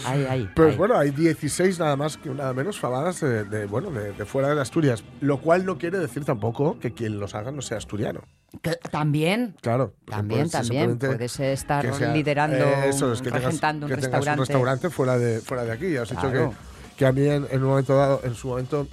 [0.04, 0.50] ay, ay.
[0.54, 0.76] Pero ay.
[0.76, 4.54] bueno, hay 16 nada más que nada menos fabadas de, de, bueno, de, de fuera
[4.54, 5.02] de Asturias.
[5.20, 8.20] Lo cual no quiere decir tampoco que quien los haga no sea asturiano.
[8.90, 9.56] También.
[9.60, 9.94] Claro.
[10.06, 10.98] También, también.
[10.98, 14.30] Puedes estar sea- liderando, eh, eso es, que tengas, regentando un que restaurante.
[14.40, 15.92] un restaurante fuera de, fuera de aquí.
[15.92, 16.50] Ya os he dicho Claro.
[16.50, 18.86] que, que a mí en, en un momento dado, en su momento,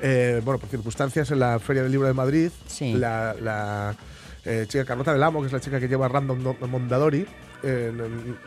[0.00, 2.94] eh, bueno, por circunstancias, en la Feria del Libro de Madrid, Sí.
[2.94, 3.94] la, la,
[4.44, 7.26] eh, chica Carlota del Amo, que es la chica que lleva Random Mondadori,
[7.62, 7.92] eh,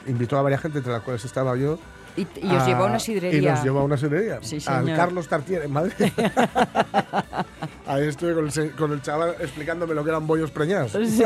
[0.07, 1.79] invitó a varias gente, entre las cuales estaba yo.
[2.15, 3.51] Y, y os llevó a una Y sidrería.
[3.53, 4.39] nos llevó a una sidrería.
[4.41, 4.85] Sí, al.
[4.95, 5.93] Carlos Tartier en Madrid.
[7.85, 10.91] Ahí estuve con el, con el chaval explicándome lo que eran bollos preñados.
[10.91, 11.23] Sí.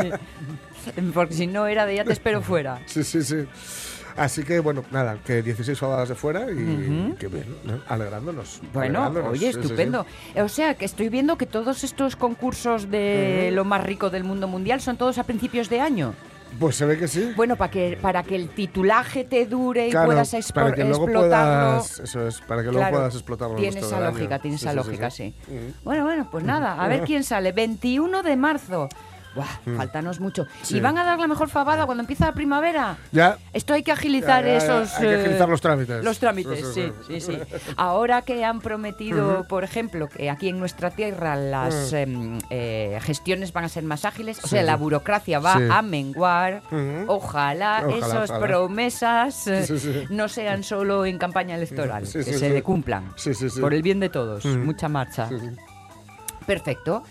[1.14, 2.80] Porque si no era de ya te espero fuera.
[2.86, 3.46] Sí, sí, sí.
[4.16, 7.16] Así que, bueno, nada, que 16 fabadas de fuera y Ujú.
[7.16, 7.80] que bien, ¿no?
[7.88, 8.60] alegrándonos.
[8.72, 9.60] Bueno, alegrándonos, oye, sí, sí, sí.
[9.60, 10.06] estupendo.
[10.36, 14.48] O sea, que estoy viendo que todos estos concursos de lo más rico del mundo
[14.48, 16.14] mundial son todos a principios de año.
[16.58, 17.32] Pues se ve que sí.
[17.34, 21.78] Bueno, para que, para que el titulaje te dure y puedas para que luego explotarlo.
[21.78, 23.56] puedas, eso es, para que luego Claro, puedas explotarlo.
[23.56, 25.34] Tiene esa lógica, tiene esa sí, sí, lógica, sí.
[25.46, 25.52] sí.
[25.54, 25.72] Ujú.
[25.84, 27.52] Bueno, bueno, pues nada, a ver quién sale.
[27.52, 28.88] 21 de marzo.
[29.34, 29.76] Buah, Mm.
[29.76, 30.46] faltanos mucho.
[30.62, 30.76] Sí.
[30.76, 32.96] ¿Y van a dar la mejor fabada cuando empieza la primavera?
[33.12, 33.38] Ya.
[33.52, 34.94] Esto hay que agilizar Ya, ya, ya, esos...
[34.96, 36.04] hay que eh, agilizar los trámites.
[36.04, 37.38] Los trámites, Sí, sí, sí, sí, sí.
[37.58, 37.72] sí.
[37.76, 39.44] Ahora que han prometido, Ujú.
[39.48, 41.96] por ejemplo, que aquí en nuestra tierra las Mm.
[41.96, 44.66] em, eh, gestiones van a ser más ágiles, o Sí, sea, sí.
[44.66, 45.62] la burocracia va Sí.
[45.70, 47.04] a menguar, Ujú.
[47.08, 53.34] ojalá, Ojalá, esas promesas eh, no sean solo en campaña electoral, que se cumplan, Sí,
[53.34, 53.60] sí, sí.
[53.60, 55.28] por el bien de todos, mucha marcha.
[56.46, 57.02] Perfecto.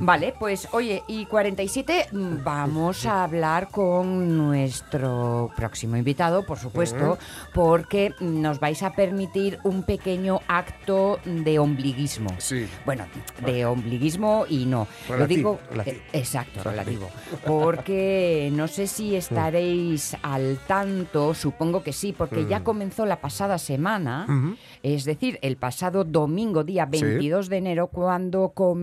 [0.00, 7.18] Vale, pues oye, y 47, mm, vamos a hablar con nuestro próximo invitado, por supuesto,
[7.54, 12.30] porque nos vais a permitir un pequeño acto de ombliguismo.
[12.38, 12.66] Sí.
[12.84, 13.06] Bueno,
[13.44, 14.86] de ombliguismo y no.
[15.08, 15.96] Lo Relativo, digo relativo.
[15.96, 17.06] eh, exacto, Relativo.
[17.08, 17.40] relativo.
[17.46, 22.64] Porque no sé si estaréis al tanto, supongo que sí, porque ya Mm.
[22.64, 24.26] comenzó la pasada semana,
[24.82, 27.02] es decir, el pasado domingo, día Sí.
[27.02, 28.77] 22 de enero, cuando comenzó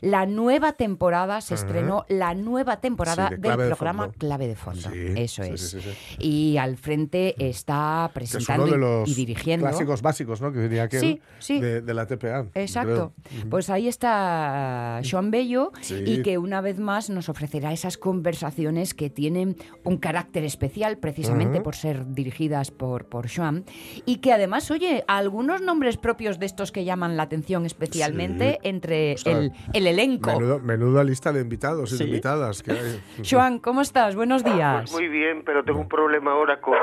[0.00, 4.10] la nueva temporada, se estrenó la nueva temporada Sí, de del de programa.
[4.18, 4.90] Clave de Fondo.
[4.90, 5.76] Sí, Eso sí, es.
[6.18, 9.66] Y al frente está Que es presentando uno de los y dirigiendo.
[9.66, 10.52] clásicos básicos, ¿no?
[10.52, 11.20] Que diría aquel.
[11.48, 12.46] De, de la TPA.
[12.54, 13.12] Exacto.
[13.22, 13.48] creo.
[13.50, 15.72] Pues ahí está Joan Bello
[16.04, 21.60] y que una vez más nos ofrecerá esas conversaciones que tienen un carácter especial precisamente
[21.60, 23.64] por ser dirigidas por, por Joan
[24.04, 28.68] y que además, oye, algunos nombres propios de estos que llaman la atención especialmente Sí.
[28.90, 30.30] Entre O sea, el, el elenco.
[30.30, 32.04] Menudo- menuda lista de invitados y Sí.
[32.04, 33.02] de invitadas que hay.
[33.30, 34.14] Joan, ¿cómo estás?
[34.16, 34.90] Buenos días.
[34.90, 36.74] Pues muy bien, pero tengo un problema ahora con,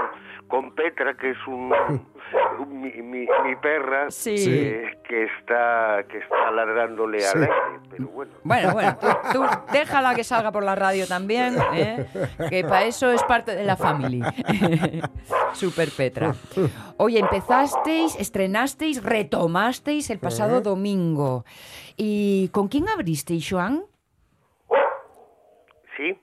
[0.47, 1.71] con Petra, que es un-
[2.65, 4.35] mi, mi- mi perra, Sí.
[4.35, 7.35] que, que está que está ladrándole Sí.
[7.37, 7.79] al aire.
[7.89, 12.05] Pero bueno, Bueno, bueno, tú, tú déjala que salga por la radio también, ¿eh?
[12.49, 14.33] que para eso es parte de la familia.
[15.53, 16.35] Super Petra.
[16.97, 21.45] Oye, empezasteis, estrenasteis, retomasteis el pasado domingo.
[21.97, 23.83] ¿Y con quién abristeis, Joan?
[25.97, 26.19] sí,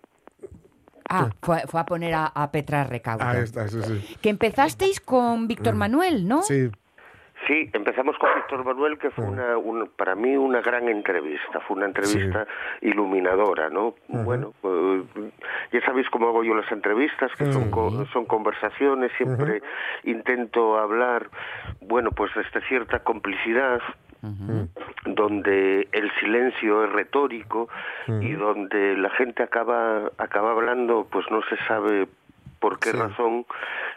[1.12, 3.24] Ah, fue, fue a poner a, a Petra Recaudo.
[3.24, 4.16] Ahí está, sí, sí.
[4.22, 6.42] Que empezasteis con Víctor Manuel, ¿no?
[6.42, 6.70] Sí,
[7.46, 11.76] sí, empezamos con Víctor Manuel, que fue una, una- para mí una gran entrevista, fue
[11.76, 12.46] una entrevista
[12.80, 13.94] iluminadora, ¿no?
[14.08, 15.02] Bueno, eh,
[15.72, 19.62] ya sabéis cómo hago yo las entrevistas, que son, co- son conversaciones, siempre
[20.04, 21.28] intento hablar,
[21.80, 23.80] bueno, pues desde cierta complicidad,
[25.04, 27.68] donde el silencio es retórico
[28.20, 32.06] y donde la gente acaba acaba hablando pues no se sabe
[32.60, 32.96] por qué Sí.
[32.96, 33.44] razón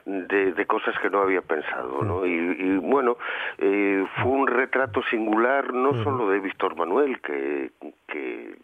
[0.06, 2.26] de, de cosas que no había pensado ¿no?
[2.26, 3.18] y, y, bueno
[3.60, 7.72] eh, fue un retrato singular no solo de Víctor Manuel que,
[8.08, 8.56] que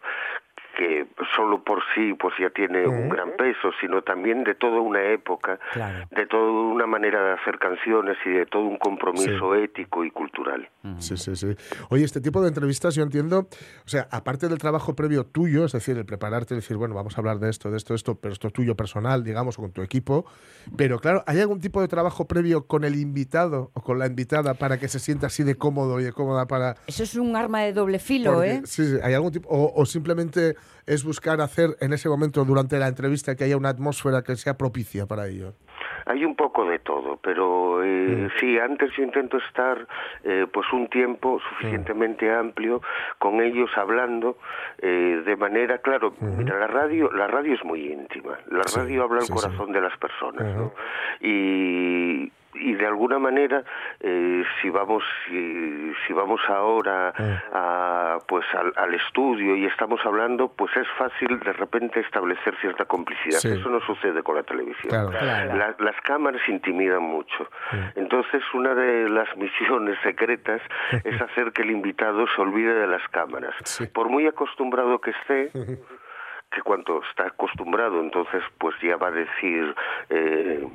[0.76, 1.06] que
[1.36, 5.58] solo por sí pues ya tiene un gran peso, sino también de toda una época,
[5.72, 6.06] Claro.
[6.10, 10.68] de toda una manera de hacer canciones y de todo un compromiso ético y cultural.
[10.98, 11.54] Sí, sí, sí.
[11.90, 13.40] Oye, este tipo de entrevistas yo entiendo,
[13.84, 17.20] o sea, aparte del trabajo previo tuyo, es decir, el prepararte, decir, bueno, vamos a
[17.20, 19.72] hablar de esto, de esto, de esto, pero esto es tuyo personal, digamos, o con
[19.72, 20.24] tu equipo,
[20.76, 24.54] pero claro, ¿hay algún tipo de trabajo previo con el invitado o con la invitada
[24.54, 26.76] para que se sienta así de cómodo y de cómoda para...
[26.86, 28.60] Eso es un arma de doble filo, Porque- ¿eh?
[28.64, 30.56] Sí, sí, hay algún tipo, o, o simplemente
[30.86, 34.56] es buscar hacer en ese momento durante la entrevista que haya una atmósfera que sea
[34.56, 35.54] propicia para ello.
[36.06, 39.86] Hay un poco de todo, pero eh, sí, antes yo intento estar
[40.24, 42.82] eh, pues un tiempo suficientemente amplio
[43.18, 44.36] con ellos hablando
[44.78, 49.04] eh, de manera, claro, mira, la radio, la radio es muy íntima, la Sí, radio
[49.04, 50.72] habla al corazón de las personas, ¿no?
[51.20, 53.62] Y y de alguna manera
[54.00, 57.12] eh, si vamos si, si vamos ahora
[57.52, 62.84] a, pues al, al estudio y estamos hablando pues es fácil de repente establecer cierta
[62.84, 63.48] complicidad Sí.
[63.48, 65.10] eso no sucede con la televisión Claro.
[65.10, 65.56] Claro.
[65.56, 67.48] La- las cámaras intimidan mucho.
[67.94, 70.60] Entonces, una de las misiones secretas
[71.04, 73.54] es hacer que el invitado se olvide de las cámaras.
[73.64, 73.86] Sí.
[73.86, 75.50] Por muy acostumbrado que esté,
[76.50, 79.74] que cuando está acostumbrado, entonces, pues ya va a decir,
[80.10, 80.66] eh,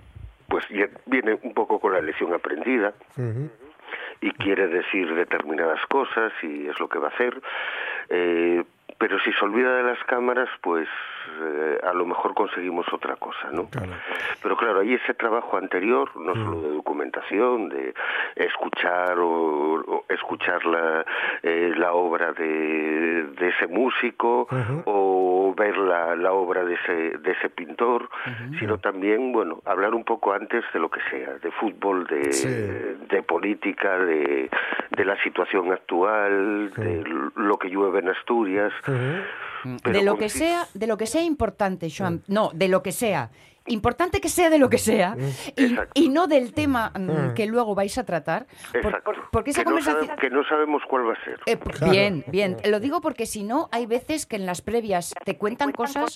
[0.48, 2.94] pues ya viene un poco con la lección aprendida
[4.22, 7.42] y quiere decir determinadas cosas y es lo que va a hacer.
[8.10, 8.64] Eh,
[8.98, 10.88] pero si se olvida de las cámaras, pues
[11.42, 13.68] eh, a lo mejor conseguimos otra cosa, ¿no?
[13.70, 13.92] Claro.
[14.42, 17.94] Pero claro, hay ese trabajo anterior, no solo de documentación, de
[18.36, 21.06] escuchar o, o escuchar la,
[21.44, 24.48] eh, la obra de, de ese músico
[24.86, 28.10] o ver la, la obra de ese, de ese pintor,
[28.60, 32.48] sino también, bueno, hablar un poco antes de lo que sea, de fútbol, de, Sí.
[32.48, 34.50] de política, de,
[34.92, 37.04] de la situación actual, de
[37.36, 38.74] lo que llueve en Asturias.
[39.84, 42.24] pero de lo que sea, de lo que sea importante, Joan.
[42.28, 43.32] No, de lo que sea.
[43.70, 45.18] importante que sea de lo que sea
[45.58, 47.34] y, y no del tema mm, Mm.
[47.34, 48.48] que luego vais a tratar.
[48.82, 50.08] por- porque esa que, no conversación...
[50.08, 51.38] sabe- que no sabemos cuál va a ser.
[51.48, 51.58] Eh,
[51.92, 52.56] Bien, bien.
[52.64, 56.16] Lo digo porque si no, hay veces que en las previas te cuentan cosas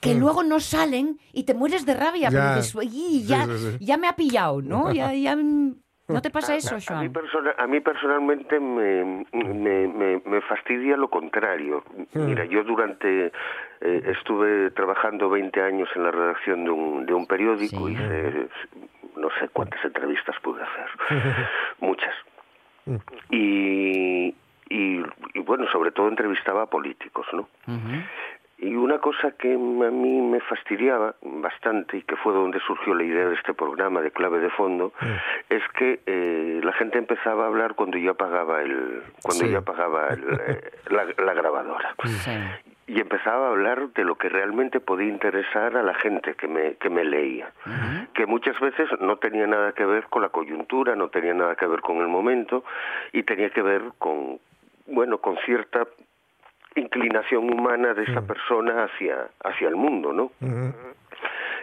[0.00, 2.30] que luego no salen y te mueres de rabia.
[2.30, 2.38] Ya.
[2.40, 3.84] Porque dices, "Uy, Sí, ya, sí, sí.
[3.84, 4.92] ya me ha pillado, ¿no?
[4.94, 5.74] Ya, ya, mm,
[6.12, 7.12] ¿No te pasa eso, A mí, Joan?
[7.12, 11.84] persona- a mí personalmente me, me, me- me fastidia lo contrario.
[12.14, 12.26] Hmm.
[12.26, 17.26] Mira, yo durante eh, estuve trabajando 20 años en la redacción de un, de un
[17.26, 18.48] periódico, hice
[19.16, 20.86] no sé cuántas entrevistas pude hacer,
[21.80, 22.14] muchas.
[23.30, 24.34] Y,
[24.68, 25.02] y,
[25.34, 27.48] y bueno, sobre todo entrevistaba a políticos, ¿no?
[28.64, 33.02] Y una cosa que a mí me fastidiaba bastante y que fue donde surgió la
[33.02, 34.92] idea de este programa de clave de fondo
[35.50, 39.50] es que eh, la gente empezaba a hablar cuando yo apagaba el cuando Sí.
[39.50, 41.94] yo apagaba el, eh, la, la grabadora.
[42.88, 46.74] Y empezaba a hablar de lo que realmente podía interesar a la gente que me
[46.74, 47.50] que me leía
[48.12, 51.66] que muchas veces no tenía nada que ver con la coyuntura no tenía nada que
[51.66, 52.64] ver con el momento
[53.12, 54.40] y tenía que ver con
[54.88, 55.86] bueno con cierta
[56.76, 60.30] inclinación humana de esa persona hacia hacia el mundo no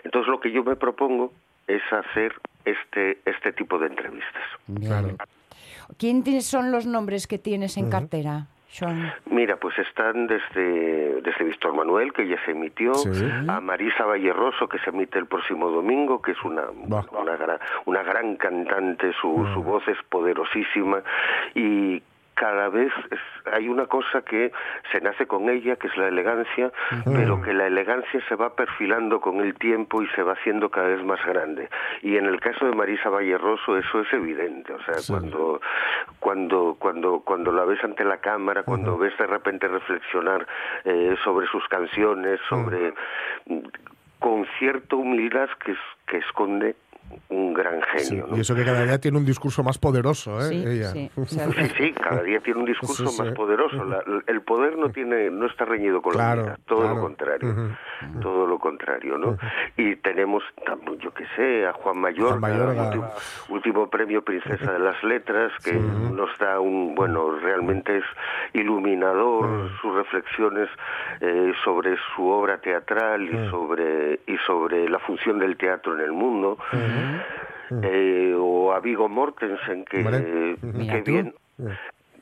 [0.04, 1.34] entonces lo que yo me propongo
[1.68, 2.34] es hacer
[2.66, 4.44] este este tipo de entrevistas.
[4.68, 5.18] Bien.
[5.98, 8.46] ¿Quiénes son los nombres que tienes en cartera,
[8.78, 9.12] Joan?
[9.26, 13.26] Mira, pues están desde, desde Víctor Manuel, que ya se emitió, Sí.
[13.48, 18.04] a Marisa Valleroso, que se emite el próximo domingo, que es una, una, gran, una
[18.04, 21.02] gran cantante, su, su voz es poderosísima
[21.56, 22.02] y
[22.40, 24.52] cada vez es- hay una cosa que
[24.92, 26.72] se nace con ella, que es la elegancia,
[27.14, 30.88] pero que la elegancia se va perfilando con el tiempo y se va haciendo cada
[30.88, 31.68] vez más grande.
[32.02, 35.62] Y en el caso de Marisa Valleroso eso es evidente, o sea, cuando
[36.20, 40.48] cuando cuando cuando la ves ante la cámara, cuando ves de repente reflexionar
[40.86, 42.94] eh, sobre sus canciones, sobre
[44.20, 45.76] con cierta humildad que
[46.08, 46.76] que esconde
[47.30, 48.38] un gran Sí, genio, ¿no?
[48.38, 50.50] Y eso que cada día tiene un discurso más poderoso, ¿eh?
[50.50, 50.90] Sí, ella.
[50.92, 51.10] sí.
[52.10, 53.22] Cada día tiene un discurso Sí, sí.
[53.24, 53.84] más poderoso.
[53.84, 56.96] La- el poder no tiene, no está reñido con Claro, la vida, todo claro.
[56.96, 57.56] lo contrario,
[58.22, 59.38] todo lo contrario, ¿no?
[59.78, 60.44] Y tenemos,
[61.00, 62.86] yo qué sé, a Juan Mayorga.
[62.88, 63.10] Último,
[63.50, 68.04] último premio Princesa de las Letras, que nos da un, bueno, realmente es
[68.54, 70.70] iluminador sus reflexiones
[71.22, 76.12] eh, sobre su obra teatral y sobre y sobre la función del teatro en el
[76.12, 76.58] mundo.
[77.84, 80.04] Eh, o a Vigo Mortensen que,
[80.90, 81.34] que bien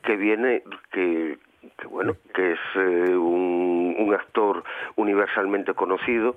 [0.02, 0.62] que viene
[0.92, 1.38] que,
[1.78, 4.62] que bueno que es eh, un, un actor
[4.96, 6.34] universalmente conocido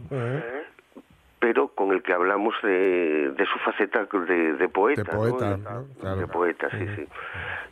[1.42, 5.58] pero con el que hablamos de, de su faceta de, de poeta De poeta, De-
[5.58, 5.86] ¿no?
[6.00, 6.16] Claro.
[6.22, 7.08] de poeta sí sí.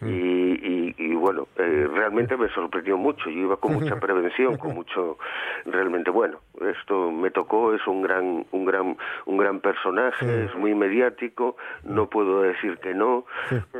[0.01, 4.74] Y, y, y bueno eh, realmente me sorprendió mucho yo iba con mucha prevención con
[4.74, 5.17] mucho
[5.65, 10.74] realmente bueno esto me tocó es un gran un gran un gran personaje es muy
[10.74, 13.26] mediático no puedo decir que no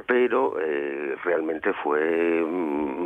[0.08, 2.46] pero eh, realmente fue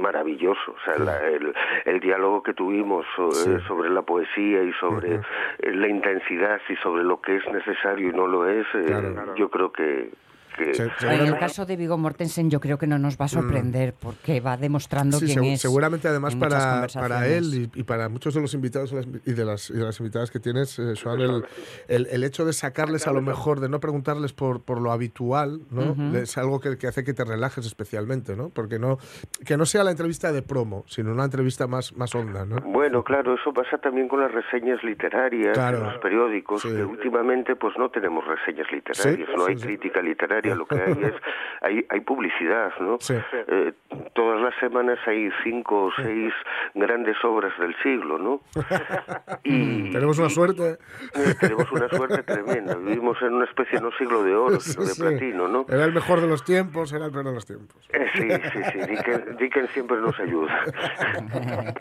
[0.02, 1.54] maravilloso o sea la- el,
[1.86, 3.06] el diálogo que tuvimos
[3.48, 5.22] eh, sobre la poesía y sobre
[5.64, 9.36] la intensidad y sobre lo que es necesario y no lo es eh, Claro.
[9.36, 10.12] yo creo que,
[10.58, 13.26] que Se- En el seguramente- caso de Vigo Mortensen yo creo que no nos va
[13.26, 15.62] a sorprender porque va demostrando Sí, quién segu- es.
[15.62, 18.94] seguramente además para, para él y, y para muchos de los invitados
[19.26, 21.46] y de las, y de las invitadas que tienes, eh, Joan, el,
[21.88, 25.62] el, el hecho de sacarles a lo mejor, de no preguntarles por, por lo habitual,
[25.72, 25.92] ¿no?
[25.92, 26.16] Ujú.
[26.18, 28.50] es algo que, que hace que te relajes especialmente, ¿no?
[28.50, 28.98] Porque no,
[29.46, 32.58] que no sea la entrevista de promo, sino una entrevista más, más honda, ¿no?
[32.58, 35.80] Bueno, claro, eso pasa también con las reseñas literarias, Claro.
[35.80, 36.70] en los periódicos, Sí.
[36.70, 40.92] que últimamente pues no tenemos reseñas literarias, Sí, no hay crítica literaria, lo que hay
[41.04, 41.14] es,
[41.62, 42.98] hay, hay publicidad, ¿no?
[43.00, 43.16] Sí.
[43.48, 43.74] Eh,
[44.14, 46.34] todas las semanas hay cinco o seis
[46.74, 48.42] grandes obras del siglo, ¿no?
[49.44, 50.78] Y, Tenemos una suerte.
[51.16, 54.92] eh, tenemos una suerte tremenda, vivimos en una especie, no siglo de oro, sino de
[54.92, 55.66] Sí, platino, ¿no?
[55.70, 57.78] Era el mejor de los tiempos, era el peor de los tiempos.
[57.92, 60.64] Eh, Sí, sí, sí, Dickens, Dickens siempre nos ayuda.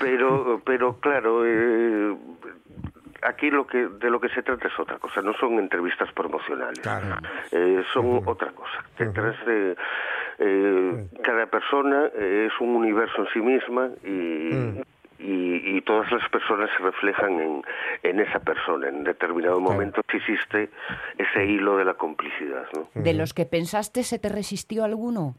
[0.00, 1.44] pero, pero claro,
[3.22, 6.80] aquí lo que de lo que se trata es otra cosa, no son entrevistas promocionales,
[6.80, 7.16] Claro.
[7.52, 8.84] Eh, son otra cosa.
[8.98, 9.76] Detrás de
[10.38, 14.82] eh, cada persona eh, es un universo en sí misma y
[15.18, 17.62] y, y todas las personas se reflejan en,
[18.02, 18.88] en esa persona.
[18.88, 20.70] En determinado momento existe
[21.18, 22.66] ese hilo de la complicidad.
[22.74, 22.88] ¿no?
[22.94, 25.34] ¿De los que pensaste se te resistió alguno?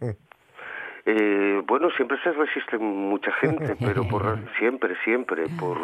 [1.12, 4.22] Eh, bueno, siempre se resiste mucha gente, pero por
[4.60, 5.78] siempre, siempre, por,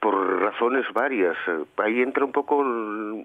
[0.00, 1.36] por razones varias.
[1.76, 3.24] Ahí entra un poco el-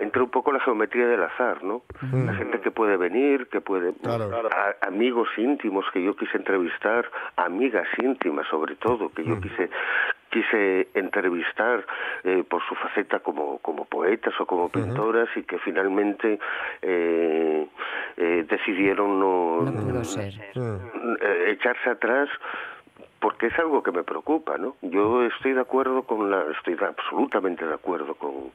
[0.00, 1.82] entra un poco la geometría del azar, ¿no?
[2.12, 4.30] La gente que puede venir, que puede Claro.
[4.50, 9.70] a- amigos íntimos que yo quise entrevistar, amigas íntimas sobre todo que yo quise
[10.34, 11.86] quise entrevistar
[12.24, 16.40] eh, por su faceta como, como poetas o como pintoras y que finalmente
[16.82, 17.68] eh,
[18.16, 20.34] eh, decidieron no, No pudo ser.
[21.46, 22.28] echarse atrás
[23.20, 24.74] porque es algo que me preocupa, ¿no?
[24.82, 28.50] Yo estoy de acuerdo con la, estoy absolutamente de acuerdo con,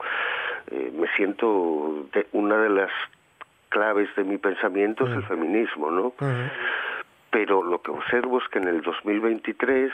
[0.70, 2.92] me siento de, una de las
[3.70, 6.14] claves de mi pensamiento es el feminismo, ¿no?
[7.32, 9.92] Pero lo que observo es que en el 2023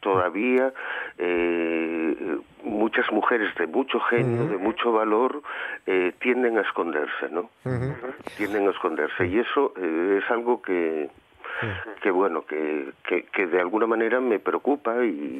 [0.00, 0.72] todavía
[1.18, 5.42] eh, muchas mujeres de mucho genio, de mucho valor,
[5.86, 7.50] eh, tienden a esconderse, ¿no?
[8.36, 9.26] Tienden a esconderse.
[9.26, 11.10] Y eso eh, es algo que
[12.02, 15.38] que bueno que, que, que de alguna manera me preocupa y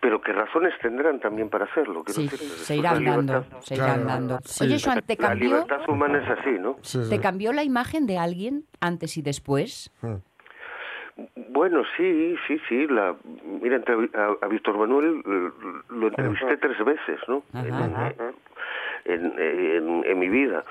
[0.00, 4.06] pero qué razones tendrán también para hacerlo Sí, decir, se irán la dando, se irán
[4.06, 4.38] dando.
[4.60, 8.18] Oye, Joan, ¿te la cambió, libertad humana es así no ¿te cambió la imagen de
[8.18, 9.92] alguien antes y después?
[11.48, 12.86] Bueno, sí, sí, sí.
[12.86, 13.14] La,
[13.62, 13.80] mira,
[14.14, 15.50] a, a Víctor Manuel eh,
[15.90, 17.42] lo entrevisté tres veces, ¿no?
[17.92, 18.12] Ajá.
[19.04, 20.62] En, en- en mi vida.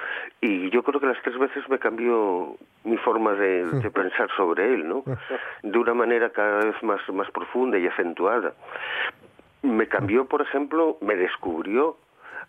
[0.41, 4.73] Y yo creo que las tres veces me cambió mi forma de, de pensar sobre
[4.73, 5.03] él, ¿no?
[5.63, 8.53] De una manera cada vez más, más profunda y acentuada.
[9.61, 11.97] Me cambió, por ejemplo, me descubrió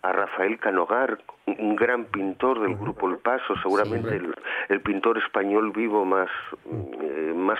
[0.03, 4.33] a Rafael Canogar, un- un gran pintor del grupo El Paso, seguramente el,
[4.69, 6.29] el pintor español vivo más,
[6.65, 7.59] eh, más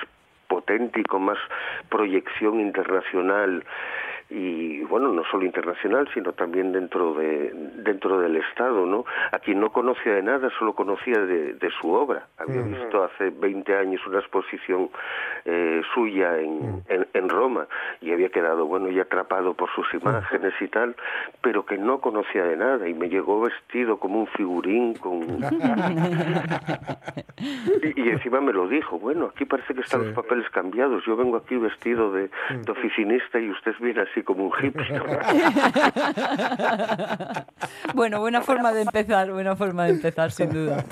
[1.07, 1.37] con más
[1.89, 3.63] proyección internacional
[4.31, 7.51] y bueno no solo internacional sino también dentro de
[7.83, 11.91] dentro del estado no a quien no conocía de nada solo conocía de, de su
[11.91, 12.27] obra.
[12.37, 14.89] Había visto hace 20 años una exposición
[15.45, 17.67] eh, suya en, en, en Roma
[17.99, 20.95] y había quedado bueno y atrapado por sus imágenes y tal
[21.41, 25.21] pero que no conocía de nada y me llegó vestido como un figurín con
[27.83, 31.15] y, y encima me lo dijo, bueno, aquí parece que están los papeles cambiados, yo
[31.15, 34.83] vengo aquí vestido de, de oficinista y usted viene así como un hippie.
[37.93, 40.85] Bueno, buena forma de empezar, buena forma de empezar, sin duda.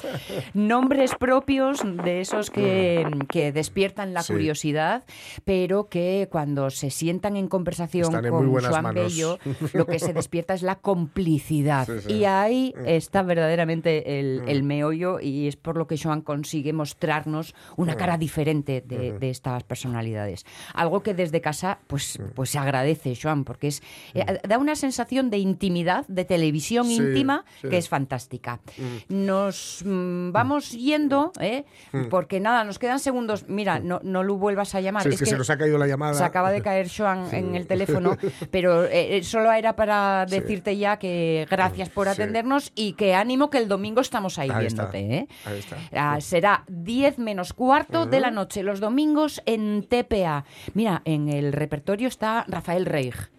[0.54, 4.34] Nombres propios de esos que, que despiertan la Sí.
[4.34, 5.04] curiosidad,
[5.46, 8.94] pero que cuando se sientan en conversación en con manos.
[8.94, 9.40] Bello,
[9.74, 11.86] lo que se despierta es la complicidad.
[11.88, 12.14] Sí, sí.
[12.14, 17.56] Y ahí está verdaderamente el, el meollo y es por lo que Joan consigue mostrarnos
[17.78, 20.46] una cara diferente de, de estas personalidades.
[20.74, 23.82] Algo que desde casa pues, pues se agradece, Joan, porque es
[24.14, 27.70] eh, da una sensación de intimidad, de televisión Sí, íntima, sí.
[27.70, 28.60] que es fantástica.
[29.08, 31.66] Nos mm, vamos yendo, ¿eh?
[32.10, 33.46] porque nada, nos quedan segundos.
[33.48, 35.04] Mira, no, no lo vuelvas a llamar.
[35.04, 36.14] Sí, es, que, se nos ha caído la llamada.
[36.14, 38.18] Se acaba de caer Joan en el teléfono,
[38.52, 43.50] pero eh, eh, solo era para decirte ya que gracias por atendernos y que ánimo
[43.50, 45.28] que el domingo estamos ahí, viéndote.
[45.46, 45.78] Ahí está.
[45.94, 50.46] Ah, será 10 menos cuarto de la noche los domingos en TPA.
[50.74, 52.86] Mira, en el repertorio está Rafael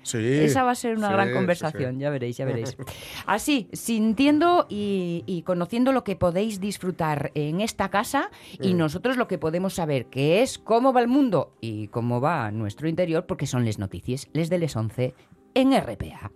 [0.02, 2.00] Sí, Esa va a ser una sí, gran conversación, sí.
[2.00, 2.76] ya veréis, ya veréis.
[3.26, 8.30] Así, sintiendo y, y conociendo lo que podéis disfrutar en esta casa
[8.60, 12.50] y nosotros lo que podemos saber, que es cómo va el mundo y cómo va
[12.50, 15.14] nuestro interior, porque son les noticias, les de les 11
[15.54, 16.32] en RPA.